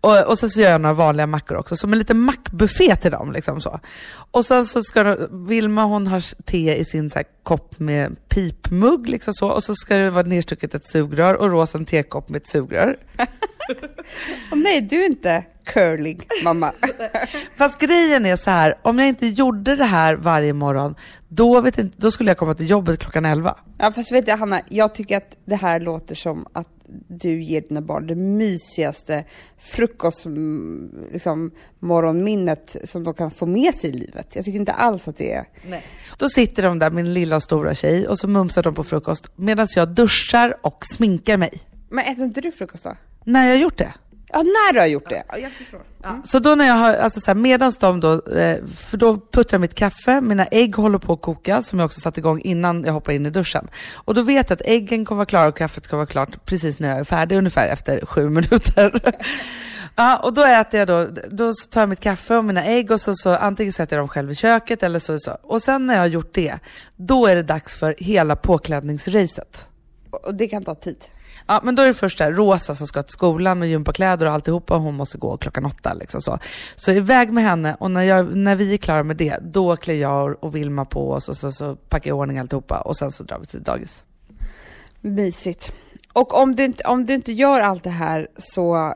[0.00, 3.10] Och, och sen så gör jag några vanliga mackor också, som en liten mackbuffé till
[3.10, 3.32] dem.
[3.32, 3.80] Liksom så.
[4.30, 8.28] Och sen så ska de, Vilma hon har te i sin så här, kopp med
[8.28, 12.28] pipmugg liksom så, och så ska det vara nedstucket ett sugrör och Rosa en tekopp
[12.28, 12.96] med ett sugrör.
[14.52, 16.72] Åh nej, du är inte curling mamma.
[17.56, 20.94] Fast grejen är så här, om jag inte gjorde det här varje morgon,
[21.28, 23.56] då, vet inte, då skulle jag komma till jobbet klockan 11.
[23.78, 26.68] Ja fast vet du Hanna, jag tycker att det här låter som att
[27.08, 29.24] du ger dina barn det mysigaste
[29.58, 34.36] frukost, mm, liksom, morgonminnet som de kan få med sig i livet.
[34.36, 35.46] Jag tycker inte alls att det är...
[36.18, 39.28] Då sitter de där, min lilla och stora tjej, och så mumsar de på frukost
[39.36, 41.60] medan jag duschar och sminkar mig.
[41.88, 42.96] Men äter inte du frukost då?
[43.24, 43.92] När jag har gjort det.
[44.32, 45.22] Ja, när du har gjort det.
[45.28, 45.80] Ja, jag förstår.
[46.24, 49.56] Så då när jag har, alltså så här, medans de då, eh, för då puttrar
[49.56, 52.84] jag mitt kaffe, mina ägg håller på att koka, som jag också satt igång innan
[52.84, 53.68] jag hoppar in i duschen.
[53.94, 56.78] Och då vet jag att äggen kommer vara klara och kaffet kommer vara klart precis
[56.78, 59.00] när jag är färdig, ungefär efter sju minuter.
[59.96, 63.00] ja, och då äter jag då, då tar jag mitt kaffe och mina ägg och
[63.00, 65.36] så, så antingen sätter jag dem själv i köket eller så, så.
[65.42, 66.58] Och sen när jag har gjort det,
[66.96, 69.68] då är det dags för hela påklädningsracet.
[70.10, 71.04] Och och det kan ta tid.
[71.46, 74.32] Ja, men då är det först där, Rosa som ska till skolan med gympakläder och
[74.32, 75.94] alltihopa, hon måste gå klockan åtta.
[75.94, 76.38] Liksom så.
[76.76, 79.94] så iväg med henne och när, jag, när vi är klara med det, då klär
[79.94, 83.12] jag och Vilma på oss och så, så packar jag i ordning alltihopa och sen
[83.12, 84.04] så drar vi till dagis.
[85.00, 85.72] Mysigt.
[86.12, 88.94] Och om du, inte, om du inte gör allt det här så...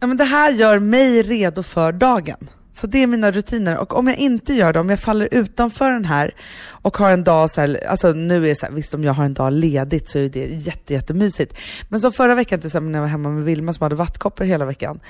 [0.00, 2.48] Ja, men det här gör mig redo för dagen.
[2.74, 5.92] Så det är mina rutiner och om jag inte gör det, om jag faller utanför
[5.92, 6.34] den här
[6.68, 9.12] och har en dag så här, alltså nu är det så här, visst om jag
[9.12, 11.58] har en dag ledigt så är det jätte, jättemysigt.
[11.88, 14.44] Men som förra veckan till exempel när jag var hemma med Vilma som hade vattkoppor
[14.44, 15.00] hela veckan,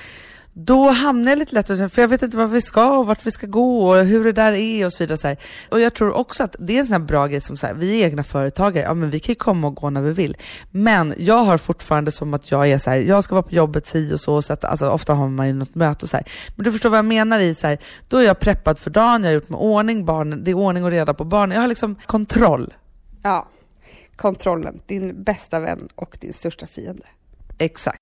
[0.55, 3.27] då hamnar jag lite lätt och för jag vet inte vart vi ska och vart
[3.27, 5.19] vi ska gå och hur det där är och så vidare.
[5.19, 5.37] Så här.
[5.71, 7.75] Och jag tror också att det är en sån här bra grej som så här,
[7.75, 10.37] vi är egna företagare, ja men vi kan ju komma och gå när vi vill.
[10.71, 13.87] Men jag har fortfarande som att jag är så här, jag ska vara på jobbet
[13.87, 16.27] si och så, så att, alltså, ofta har man ju något möte och så här.
[16.57, 19.23] Men du förstår vad jag menar i så här, då är jag preppad för dagen,
[19.23, 21.69] jag har gjort med ordning barnen, det är ordning och reda på barnen, jag har
[21.69, 22.75] liksom kontroll.
[23.23, 23.49] Ja,
[24.17, 24.81] kontrollen.
[24.87, 27.07] Din bästa vän och din största fiende.
[27.59, 28.02] Exakt.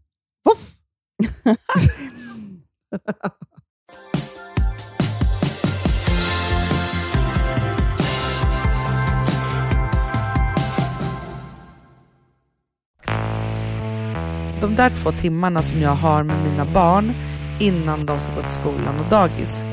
[14.61, 17.13] De där två timmarna som jag har med mina barn
[17.59, 19.63] innan de ska gå till skolan och dagis.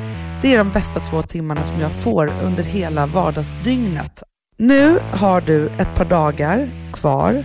[0.43, 4.23] Det är de bästa två timmarna som jag får under hela vardagsdygnet.
[4.57, 7.45] Nu har du ett par dagar kvar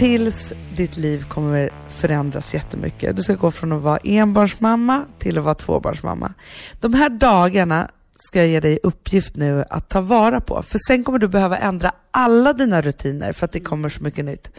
[0.00, 3.16] tills ditt liv kommer förändras jättemycket.
[3.16, 6.34] Du ska gå från att vara enbarnsmamma till att vara tvåbarnsmamma.
[6.80, 10.62] De här dagarna ska jag ge dig uppgift nu att ta vara på.
[10.62, 14.24] För sen kommer du behöva ändra alla dina rutiner för att det kommer så mycket
[14.24, 14.50] nytt.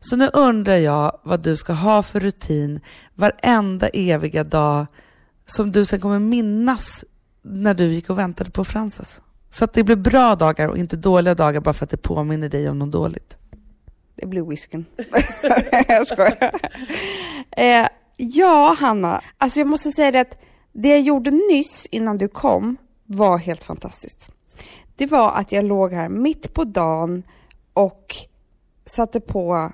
[0.00, 2.80] Så nu undrar jag vad du ska ha för rutin
[3.14, 4.86] varenda eviga dag
[5.46, 7.04] som du sen kommer minnas
[7.42, 9.20] när du gick och väntade på Frances.
[9.50, 12.48] Så att det blir bra dagar och inte dåliga dagar bara för att det påminner
[12.48, 13.34] dig om något dåligt.
[14.20, 14.86] Det blir whisken.
[15.88, 16.60] jag skojar.
[17.50, 19.22] Eh, ja, Hanna.
[19.38, 20.38] Alltså jag måste säga det att
[20.72, 24.26] det jag gjorde nyss innan du kom var helt fantastiskt.
[24.96, 27.22] Det var att jag låg här mitt på dagen
[27.72, 28.16] och
[28.86, 29.72] satte på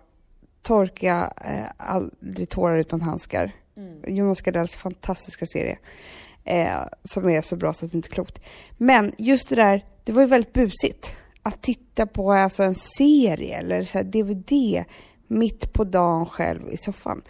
[0.63, 3.53] Torka eh, aldrig tårar utan handskar.
[3.77, 4.17] Mm.
[4.17, 5.79] Jonas Gardells fantastiska serie.
[6.45, 8.41] Eh, som är så bra så att det inte är klokt.
[8.77, 11.17] Men just det där, det var ju väldigt busigt.
[11.47, 14.85] Att titta på alltså, en serie eller så DVD
[15.27, 17.23] mitt på dagen själv i soffan.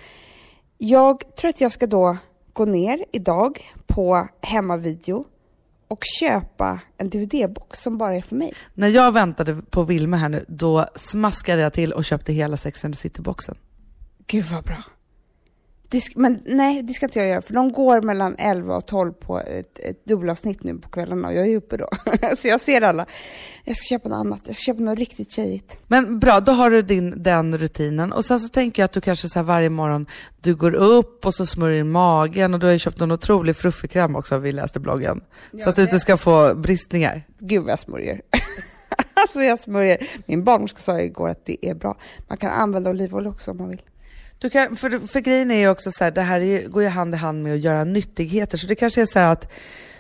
[0.79, 2.17] Jag tror att jag ska då
[2.53, 5.25] gå ner idag på hemmavideo
[5.89, 8.55] och köpa en DVD-box som bara är för mig.
[8.75, 12.85] När jag väntade på Vilma här nu, då smaskade jag till och köpte hela Sex
[12.85, 13.55] and the City-boxen.
[14.27, 14.83] Gud vad bra.
[16.15, 19.41] Men nej, det ska inte jag göra, för de går mellan 11 och 12 på
[19.41, 21.89] ett, ett dubbelavsnitt nu på kvällarna och jag är uppe då.
[22.37, 23.07] så jag ser alla.
[23.65, 25.79] Jag ska köpa något annat, jag ska köpa något riktigt tjejigt.
[25.87, 29.01] Men bra, då har du din, den rutinen och sen så tänker jag att du
[29.01, 30.07] kanske så varje morgon,
[30.41, 33.57] du går upp och så smörjer in magen och du har ju köpt en otrolig
[33.57, 35.21] fruffekräm också, vi läste bloggen.
[35.51, 37.27] Ja, så att du inte ska få bristningar.
[37.39, 38.23] Gud vad jag smörjer.
[39.15, 40.09] alltså jag smörjer.
[40.27, 41.97] Min barnmorska sa igår att det är bra.
[42.29, 43.83] Man kan använda olivolja också om man vill.
[44.45, 46.89] Du kan, för, för grejen är ju också så här, det här är, går ju
[46.89, 49.53] hand i hand med att göra nyttigheter, så det kanske är så här att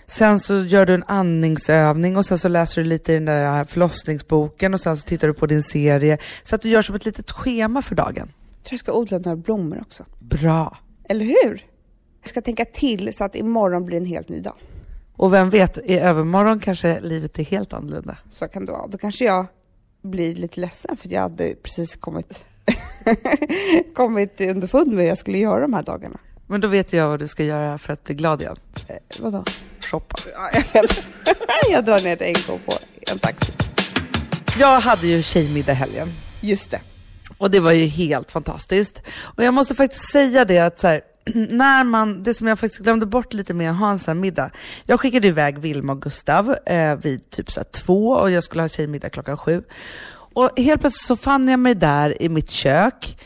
[0.07, 3.65] Sen så gör du en andningsövning och sen så läser du lite i den där
[3.65, 6.19] förlossningsboken och sen så tittar du på din serie.
[6.43, 8.33] Så att du gör som ett litet schema för dagen.
[8.57, 10.05] Jag tror jag ska odla några blommor också.
[10.21, 10.79] Bra.
[11.09, 11.67] Eller hur?
[12.21, 14.57] Jag ska tänka till så att imorgon blir en helt ny dag.
[15.17, 18.19] Och vem vet, i övermorgon kanske livet är helt annorlunda.
[18.31, 18.87] Så kan det vara.
[18.87, 19.47] Då kanske jag
[20.03, 22.45] blir lite ledsen för jag hade precis kommit
[23.95, 26.19] kommit underfund med hur jag skulle göra de här dagarna.
[26.47, 28.57] Men då vet jag vad du ska göra för att bli glad igen.
[28.89, 29.45] Eh, vadå?
[29.81, 30.17] Shoppa.
[30.33, 30.63] Ja,
[31.71, 32.73] jag, drar ner till NK på
[33.13, 33.53] en taxi.
[34.59, 36.13] Jag hade ju tjejmiddag helgen.
[36.41, 36.81] Just det.
[37.39, 39.03] Och det var ju helt fantastiskt.
[39.21, 41.01] Och jag måste faktiskt säga det att så här,
[41.51, 44.51] när man, det som jag faktiskt glömde bort lite med att ha en sån middag.
[44.85, 48.69] Jag skickade iväg Vilma och Gustav eh, vid typ så två och jag skulle ha
[48.69, 49.63] tjejmiddag klockan sju.
[50.35, 53.17] Och helt plötsligt så fann jag mig där i mitt kök,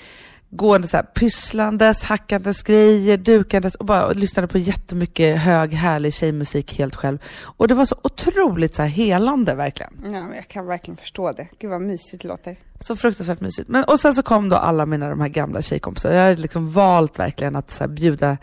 [0.51, 6.15] gående så här pysslandes, hackandes grejer, dukandes och bara och lyssnade på jättemycket hög härlig
[6.15, 7.19] tjejmusik helt själv.
[7.43, 9.93] Och det var så otroligt så här helande verkligen.
[10.05, 11.49] Ja, jag kan verkligen förstå det.
[11.59, 12.57] Gud vad mysigt det låter.
[12.81, 13.69] Så fruktansvärt mysigt.
[13.69, 16.13] Men, och sen så kom då alla mina de här gamla tjejkompisar.
[16.13, 18.37] Jag har liksom valt verkligen att så bjuda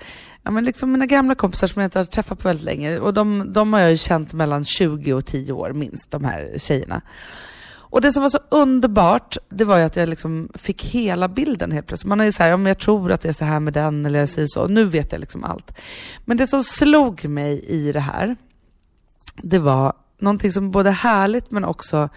[0.43, 2.99] ja, men liksom mina gamla kompisar som jag inte har träffat på väldigt länge.
[2.99, 6.53] Och de, de har jag ju känt mellan 20 och 10 år minst, de här
[6.57, 7.01] tjejerna.
[7.95, 11.71] Och det som var så underbart, det var ju att jag liksom fick hela bilden
[11.71, 12.09] helt plötsligt.
[12.09, 14.05] Man är ju så här, om jag tror att det är så här med den
[14.05, 14.67] eller jag säger så.
[14.67, 15.77] Nu vet jag liksom allt.
[16.25, 18.35] Men det som slog mig i det här,
[19.35, 22.09] det var någonting som både härligt men också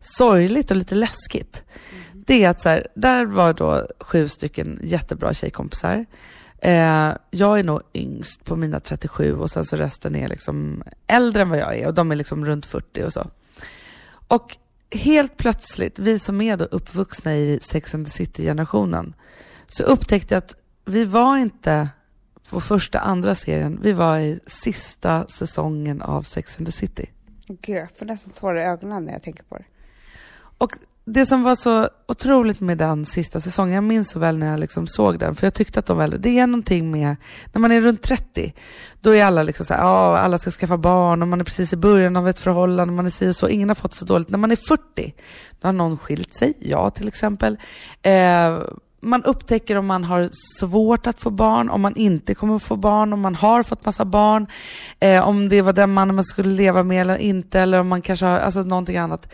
[0.00, 1.62] sorgligt och lite läskigt.
[2.12, 2.24] Mm.
[2.26, 6.06] Det är att så här, där var då sju stycken jättebra tjejkompisar.
[6.58, 11.42] Eh, jag är nog yngst på mina 37 och sen så resten är liksom äldre
[11.42, 13.30] än vad jag är och de är liksom runt 40 och så.
[14.28, 14.56] Och
[14.94, 19.14] helt plötsligt, vi som är då uppvuxna i Sex and the City-generationen,
[19.66, 21.88] så upptäckte jag att vi var inte
[22.50, 27.10] på första, andra serien, vi var i sista säsongen av Sex and the City.
[27.46, 29.64] Gud, jag får nästan tårar i ögonen när jag tänker på det.
[30.58, 30.72] Och
[31.04, 34.60] det som var så otroligt med den sista säsongen, jag minns så väl när jag
[34.60, 37.16] liksom såg den, för jag tyckte att de väl, det är någonting med,
[37.52, 38.54] när man är runt 30,
[39.00, 41.76] då är alla liksom såhär, ja, alla ska skaffa barn och man är precis i
[41.76, 44.28] början av ett förhållande, man är si och så, ingen har fått så dåligt.
[44.28, 45.14] När man är 40,
[45.60, 47.58] då har någon skilt sig, jag till exempel.
[48.02, 48.58] Eh,
[49.00, 50.28] man upptäcker om man har
[50.60, 53.84] svårt att få barn, om man inte kommer att få barn, om man har fått
[53.84, 54.46] massa barn,
[55.00, 58.02] eh, om det var den mannen man skulle leva med eller inte, eller om man
[58.02, 59.32] kanske har, alltså någonting annat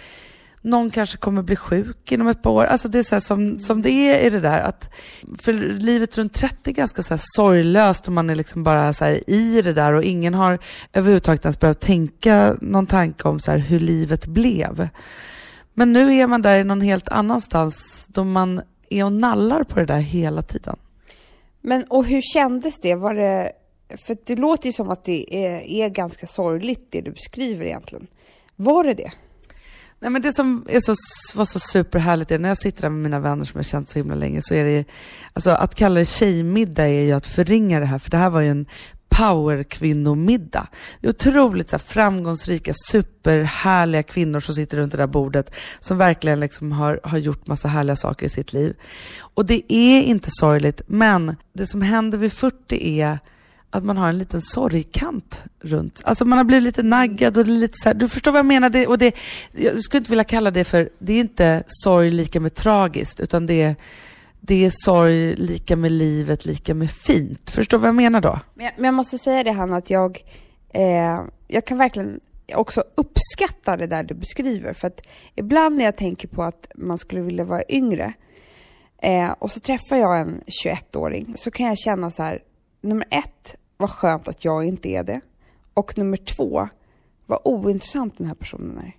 [0.62, 2.64] någon kanske kommer bli sjuk inom ett par år.
[2.64, 4.90] Alltså det är så här, som, som det är i det där att,
[5.38, 9.04] för livet runt 30 är ganska så här sorglöst och man är liksom bara så
[9.04, 10.58] här i det där och ingen har
[10.92, 14.88] överhuvudtaget ens behövt tänka någon tanke om så här hur livet blev.
[15.74, 19.78] Men nu är man där i någon helt annanstans då man är och nallar på
[19.78, 20.76] det där hela tiden.
[21.60, 22.94] Men och hur kändes det?
[22.94, 23.52] Var det
[23.96, 28.06] för det låter ju som att det är, är ganska sorgligt det du beskriver egentligen.
[28.56, 29.12] Var det det?
[30.02, 30.94] Nej, men det som är så,
[31.34, 33.98] var så superhärligt är när jag sitter där med mina vänner som jag känt så
[33.98, 34.84] himla länge så är det
[35.32, 38.40] alltså att kalla det tjejmiddag är ju att förringa det här för det här var
[38.40, 38.66] ju en
[39.08, 40.66] powerkvinnomiddag.
[41.00, 45.98] Det är otroligt så här, framgångsrika, superhärliga kvinnor som sitter runt det där bordet som
[45.98, 48.76] verkligen liksom har, har gjort massa härliga saker i sitt liv.
[49.18, 53.18] Och det är inte sorgligt, men det som händer vid 40 är
[53.70, 56.02] att man har en liten sorgkant runt.
[56.04, 58.70] Alltså man har blivit lite naggad och lite så här, du förstår vad jag menar?
[58.70, 59.14] Det, och det,
[59.52, 63.46] jag skulle inte vilja kalla det för, det är inte sorg lika med tragiskt, utan
[63.46, 63.76] det är,
[64.40, 67.50] det är sorg lika med livet, lika med fint.
[67.50, 68.40] Förstår du vad jag menar då?
[68.54, 70.24] Men jag, men jag måste säga det Hanna, att jag,
[70.68, 72.20] eh, jag kan verkligen
[72.54, 74.72] också uppskatta det där du beskriver.
[74.72, 75.00] För att
[75.34, 78.12] ibland när jag tänker på att man skulle vilja vara yngre
[79.02, 82.42] eh, och så träffar jag en 21-åring så kan jag känna så här,
[82.80, 85.20] nummer ett, vad skönt att jag inte är det.
[85.74, 86.68] Och nummer två,
[87.26, 88.96] vad ointressant den här personen är.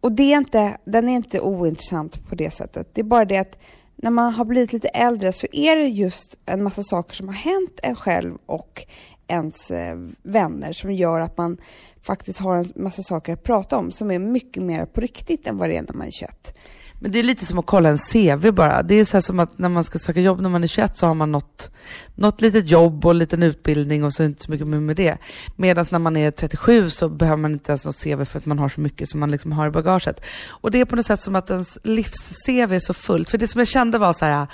[0.00, 2.94] Och det är inte, den är inte ointressant på det sättet.
[2.94, 3.58] Det är bara det att
[3.96, 7.34] när man har blivit lite äldre så är det just en massa saker som har
[7.34, 8.86] hänt en själv och
[9.26, 11.60] ens eh, vänner som gör att man
[12.00, 15.58] faktiskt har en massa saker att prata om som är mycket mer på riktigt än
[15.58, 16.54] vad det är när man är 21.
[17.02, 18.82] Men det är lite som att kolla en CV bara.
[18.82, 21.06] Det är så som att när man ska söka jobb när man är 21 så
[21.06, 21.70] har man något,
[22.14, 25.18] något litet jobb och en liten utbildning och så inte så mycket mer med det.
[25.56, 28.58] Medan när man är 37 så behöver man inte ens något CV för att man
[28.58, 30.20] har så mycket som man liksom har i bagaget.
[30.48, 33.30] Och det är på något sätt som att ens livs-CV är så fullt.
[33.30, 34.46] För det som jag kände var så här,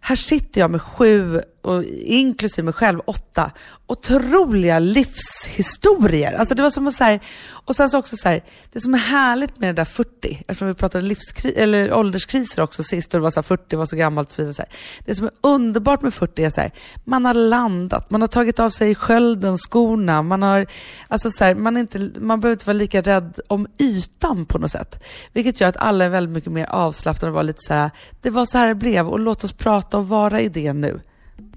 [0.00, 3.52] här sitter jag med sju, och inklusive mig själv, åtta
[3.88, 6.32] otroliga livshistorier.
[6.32, 8.94] Alltså det var som att så här, och sen så också så här, det som
[8.94, 13.20] är härligt med det där 40, eftersom vi pratade livskri eller ålderskriser också sist och
[13.20, 14.54] det var så här, 40 var så gammalt och så vidare.
[14.54, 14.70] Så här.
[15.04, 16.72] Det som är underbart med 40 är så här,
[17.04, 20.66] man har landat, man har tagit av sig skölden, skorna, man har,
[21.08, 24.58] alltså så här, man, är inte, man behöver inte vara lika rädd om ytan på
[24.58, 25.04] något sätt.
[25.32, 27.90] Vilket gör att alla är väldigt mycket mer avslappnade och var lite så här,
[28.22, 31.00] det var så här det blev och låt oss prata och vara i det nu.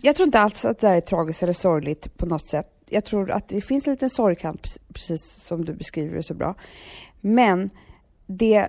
[0.02, 2.68] Jag tror inte alls att det här är tragiskt eller sorgligt på något sätt.
[2.90, 6.56] Jag tror att det finns en liten sorgkant, precis som du beskriver det så bra.
[7.22, 7.70] Men
[8.28, 8.68] det,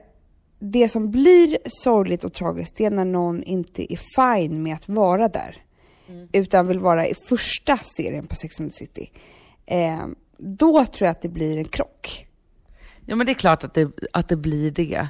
[0.58, 4.88] det som blir sorgligt och tragiskt, det är när någon inte är fine med att
[4.88, 5.56] vara där.
[6.08, 6.28] Mm.
[6.32, 9.10] Utan vill vara i första serien på Sex and the City.
[9.66, 10.06] Eh,
[10.36, 12.26] då tror jag att det blir en krock.
[13.06, 15.08] Ja men det är klart att det, att det blir det.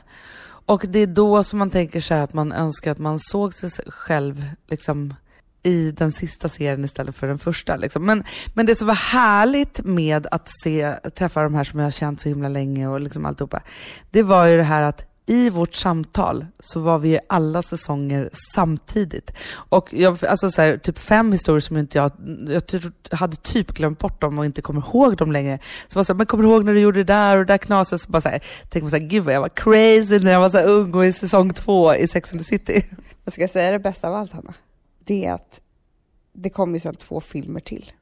[0.66, 3.70] Och det är då som man tänker så att man önskar att man såg sig
[3.86, 5.14] själv liksom
[5.62, 7.76] i den sista serien istället för den första.
[7.76, 8.06] Liksom.
[8.06, 11.90] Men, men det som var härligt med att se, träffa de här som jag har
[11.90, 13.62] känt så himla länge och liksom alltihopa,
[14.10, 18.30] det var ju det här att i vårt samtal så var vi i alla säsonger
[18.54, 19.30] samtidigt.
[19.52, 22.12] Och jag, alltså så här, typ fem historier som inte jag,
[22.46, 22.82] jag
[23.16, 25.58] hade typ glömt bort dem och inte kommer ihåg dem längre.
[25.88, 27.52] Så var så här, men kommer du ihåg när du gjorde det där och det
[27.52, 28.00] där knaset?
[28.00, 30.40] Så bara så här, tänkte man så här, gud vad jag var crazy när jag
[30.40, 32.84] var så här ung och i säsong två i Sex and the City.
[33.24, 34.54] Jag ska säga det bästa av allt Hanna
[35.04, 35.60] det är att
[36.32, 37.92] det kommer ju sen två filmer till.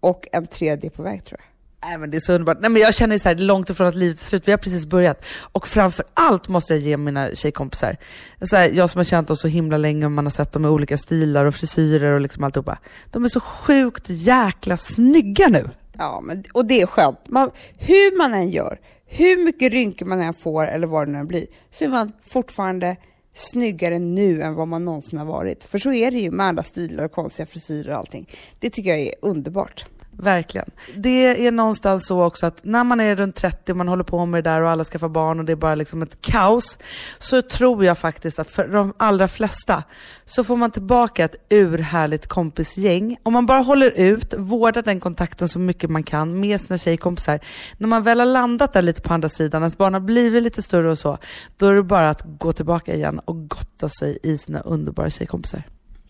[0.00, 1.50] Och en tredje på väg tror jag.
[1.88, 2.58] Nej men det är så underbart.
[2.60, 4.48] Nej men jag känner så här, långt ifrån att livet är slut.
[4.48, 5.24] Vi har precis börjat.
[5.52, 7.96] Och framför allt måste jag ge mina tjejkompisar,
[8.42, 10.64] så här, jag som har känt oss så himla länge och man har sett dem
[10.64, 12.78] i olika stilar och frisyrer och liksom alltihopa.
[13.10, 15.70] De är så sjukt jäkla snygga nu.
[15.98, 17.28] Ja, men, och det är skönt.
[17.28, 21.24] Man, hur man än gör, hur mycket rynkor man än får eller vad det nu
[21.24, 22.96] blir, så är man fortfarande
[23.32, 25.64] snyggare nu än vad man någonsin har varit.
[25.64, 28.28] För så är det ju med alla stilar och konstiga frisyrer och allting.
[28.58, 29.86] Det tycker jag är underbart.
[30.22, 30.70] Verkligen.
[30.96, 34.26] Det är någonstans så också att när man är runt 30 och man håller på
[34.26, 36.78] med det där och alla skaffar barn och det är bara liksom ett kaos.
[37.18, 39.82] Så tror jag faktiskt att för de allra flesta
[40.26, 43.16] så får man tillbaka ett urhärligt kompisgäng.
[43.22, 47.40] Om man bara håller ut, vårdar den kontakten så mycket man kan med sina tjejkompisar.
[47.78, 50.62] När man väl har landat där lite på andra sidan, ens barn har blivit lite
[50.62, 51.18] större och så,
[51.56, 55.62] då är det bara att gå tillbaka igen och gotta sig i sina underbara tjejkompisar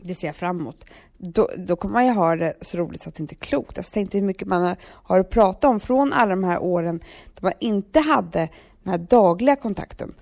[0.02, 0.84] det ser jag fram emot.
[1.18, 3.78] Då, då kommer man ju ha det så roligt så att det inte är klokt.
[3.78, 7.00] Alltså, tänk dig hur mycket man har, att prata om från alla de här åren
[7.34, 8.48] då man inte hade
[8.82, 10.14] den här dagliga kontakten.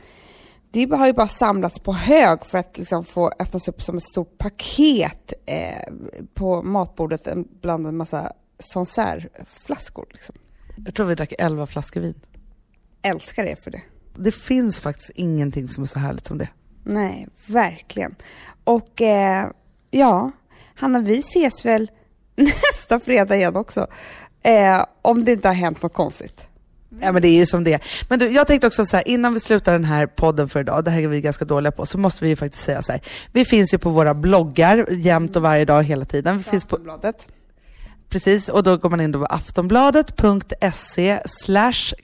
[0.70, 4.04] Det har ju bara samlats på hög för att liksom få öppnas upp som ett
[4.04, 5.92] stort paket eh,
[6.34, 7.28] på matbordet
[7.60, 10.06] bland en massa Sancerre-flaskor.
[10.10, 10.34] Liksom.
[10.84, 12.20] Jag tror vi drack elva flaskor vin.
[13.02, 13.82] Älskar det för det.
[14.16, 16.48] Det finns faktiskt ingenting som är så härligt som det.
[16.84, 18.14] Nej, verkligen.
[18.64, 19.50] Och eh,
[19.90, 20.30] ja,
[20.74, 21.90] Hanna, vi ses väl
[22.36, 23.86] nästa fredag igen också.
[24.42, 26.48] Eh, om det inte har hänt något konstigt.
[27.00, 27.82] Ja men det är ju som det.
[28.08, 30.84] Men du, jag tänkte också så här, innan vi slutar den här podden för idag,
[30.84, 33.00] det här är vi ganska dåliga på, så måste vi ju faktiskt säga så här.
[33.32, 36.38] Vi finns ju på våra bloggar jämt och varje dag hela tiden.
[36.38, 37.26] Vi finns på Aftonbladet.
[38.08, 41.94] Precis, och då går man in på aftonbladet.se slash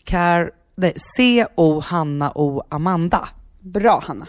[1.57, 3.29] co Hanna O Amanda.
[3.61, 4.27] Bra Hanna.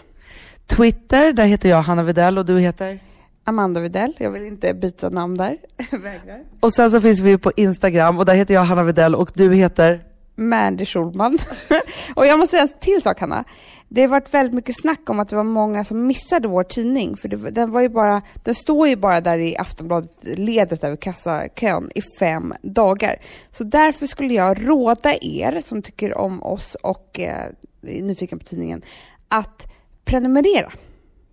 [0.65, 2.99] Twitter, där heter jag Hanna Videll och du heter?
[3.47, 4.13] Amanda Videll.
[4.17, 5.57] Jag vill inte byta namn där.
[5.91, 6.43] Vägrar.
[6.59, 9.53] Och sen så finns vi på Instagram och där heter jag Hanna Videll och du
[9.53, 10.03] heter?
[10.35, 11.37] Mandy Schulman.
[12.15, 13.43] och jag måste säga en till sak Hanna.
[13.87, 17.17] Det har varit väldigt mycket snack om att det var många som missade vår tidning.
[17.17, 21.91] För det, den, var ju bara, den står ju bara där i Aftonbladet-ledet över kassakön
[21.95, 23.15] i fem dagar.
[23.51, 27.45] Så därför skulle jag råda er som tycker om oss och eh,
[27.81, 28.81] är nyfiken på tidningen
[29.27, 29.71] att
[30.05, 30.71] prenumerera.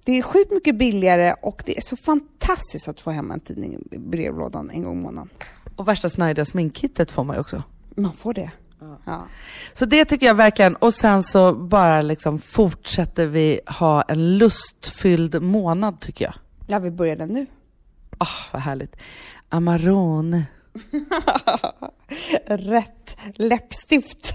[0.05, 3.79] Det är sjukt mycket billigare och det är så fantastiskt att få hem en tidning
[3.91, 5.31] i brevlådan en gång i månaden.
[5.77, 7.63] Och värsta snajdiga sminkkittet får man ju också.
[7.97, 8.51] Man får det.
[9.07, 9.27] Ja.
[9.75, 10.77] Så det tycker jag verkligen.
[10.77, 16.35] Och sen så bara liksom fortsätter vi ha en lustfylld månad tycker jag.
[16.67, 17.47] ja, vi börjar den nu.
[18.19, 18.97] Ah, vad härligt.
[19.49, 20.47] Amarone.
[22.47, 24.35] Rätt läppstift.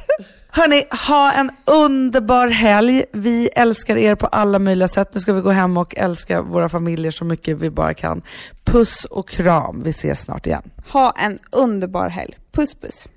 [0.58, 3.05] Hörni, ha en underbar helg.
[3.12, 5.10] Vi älskar er på alla möjliga sätt.
[5.14, 8.22] Nu ska vi gå hem och älska våra familjer så mycket vi bara kan.
[8.64, 9.84] Puss och kram.
[9.84, 10.62] Vi ses snart igen.
[10.88, 12.38] Ha en underbar helg.
[12.51, 13.08] Puss puss.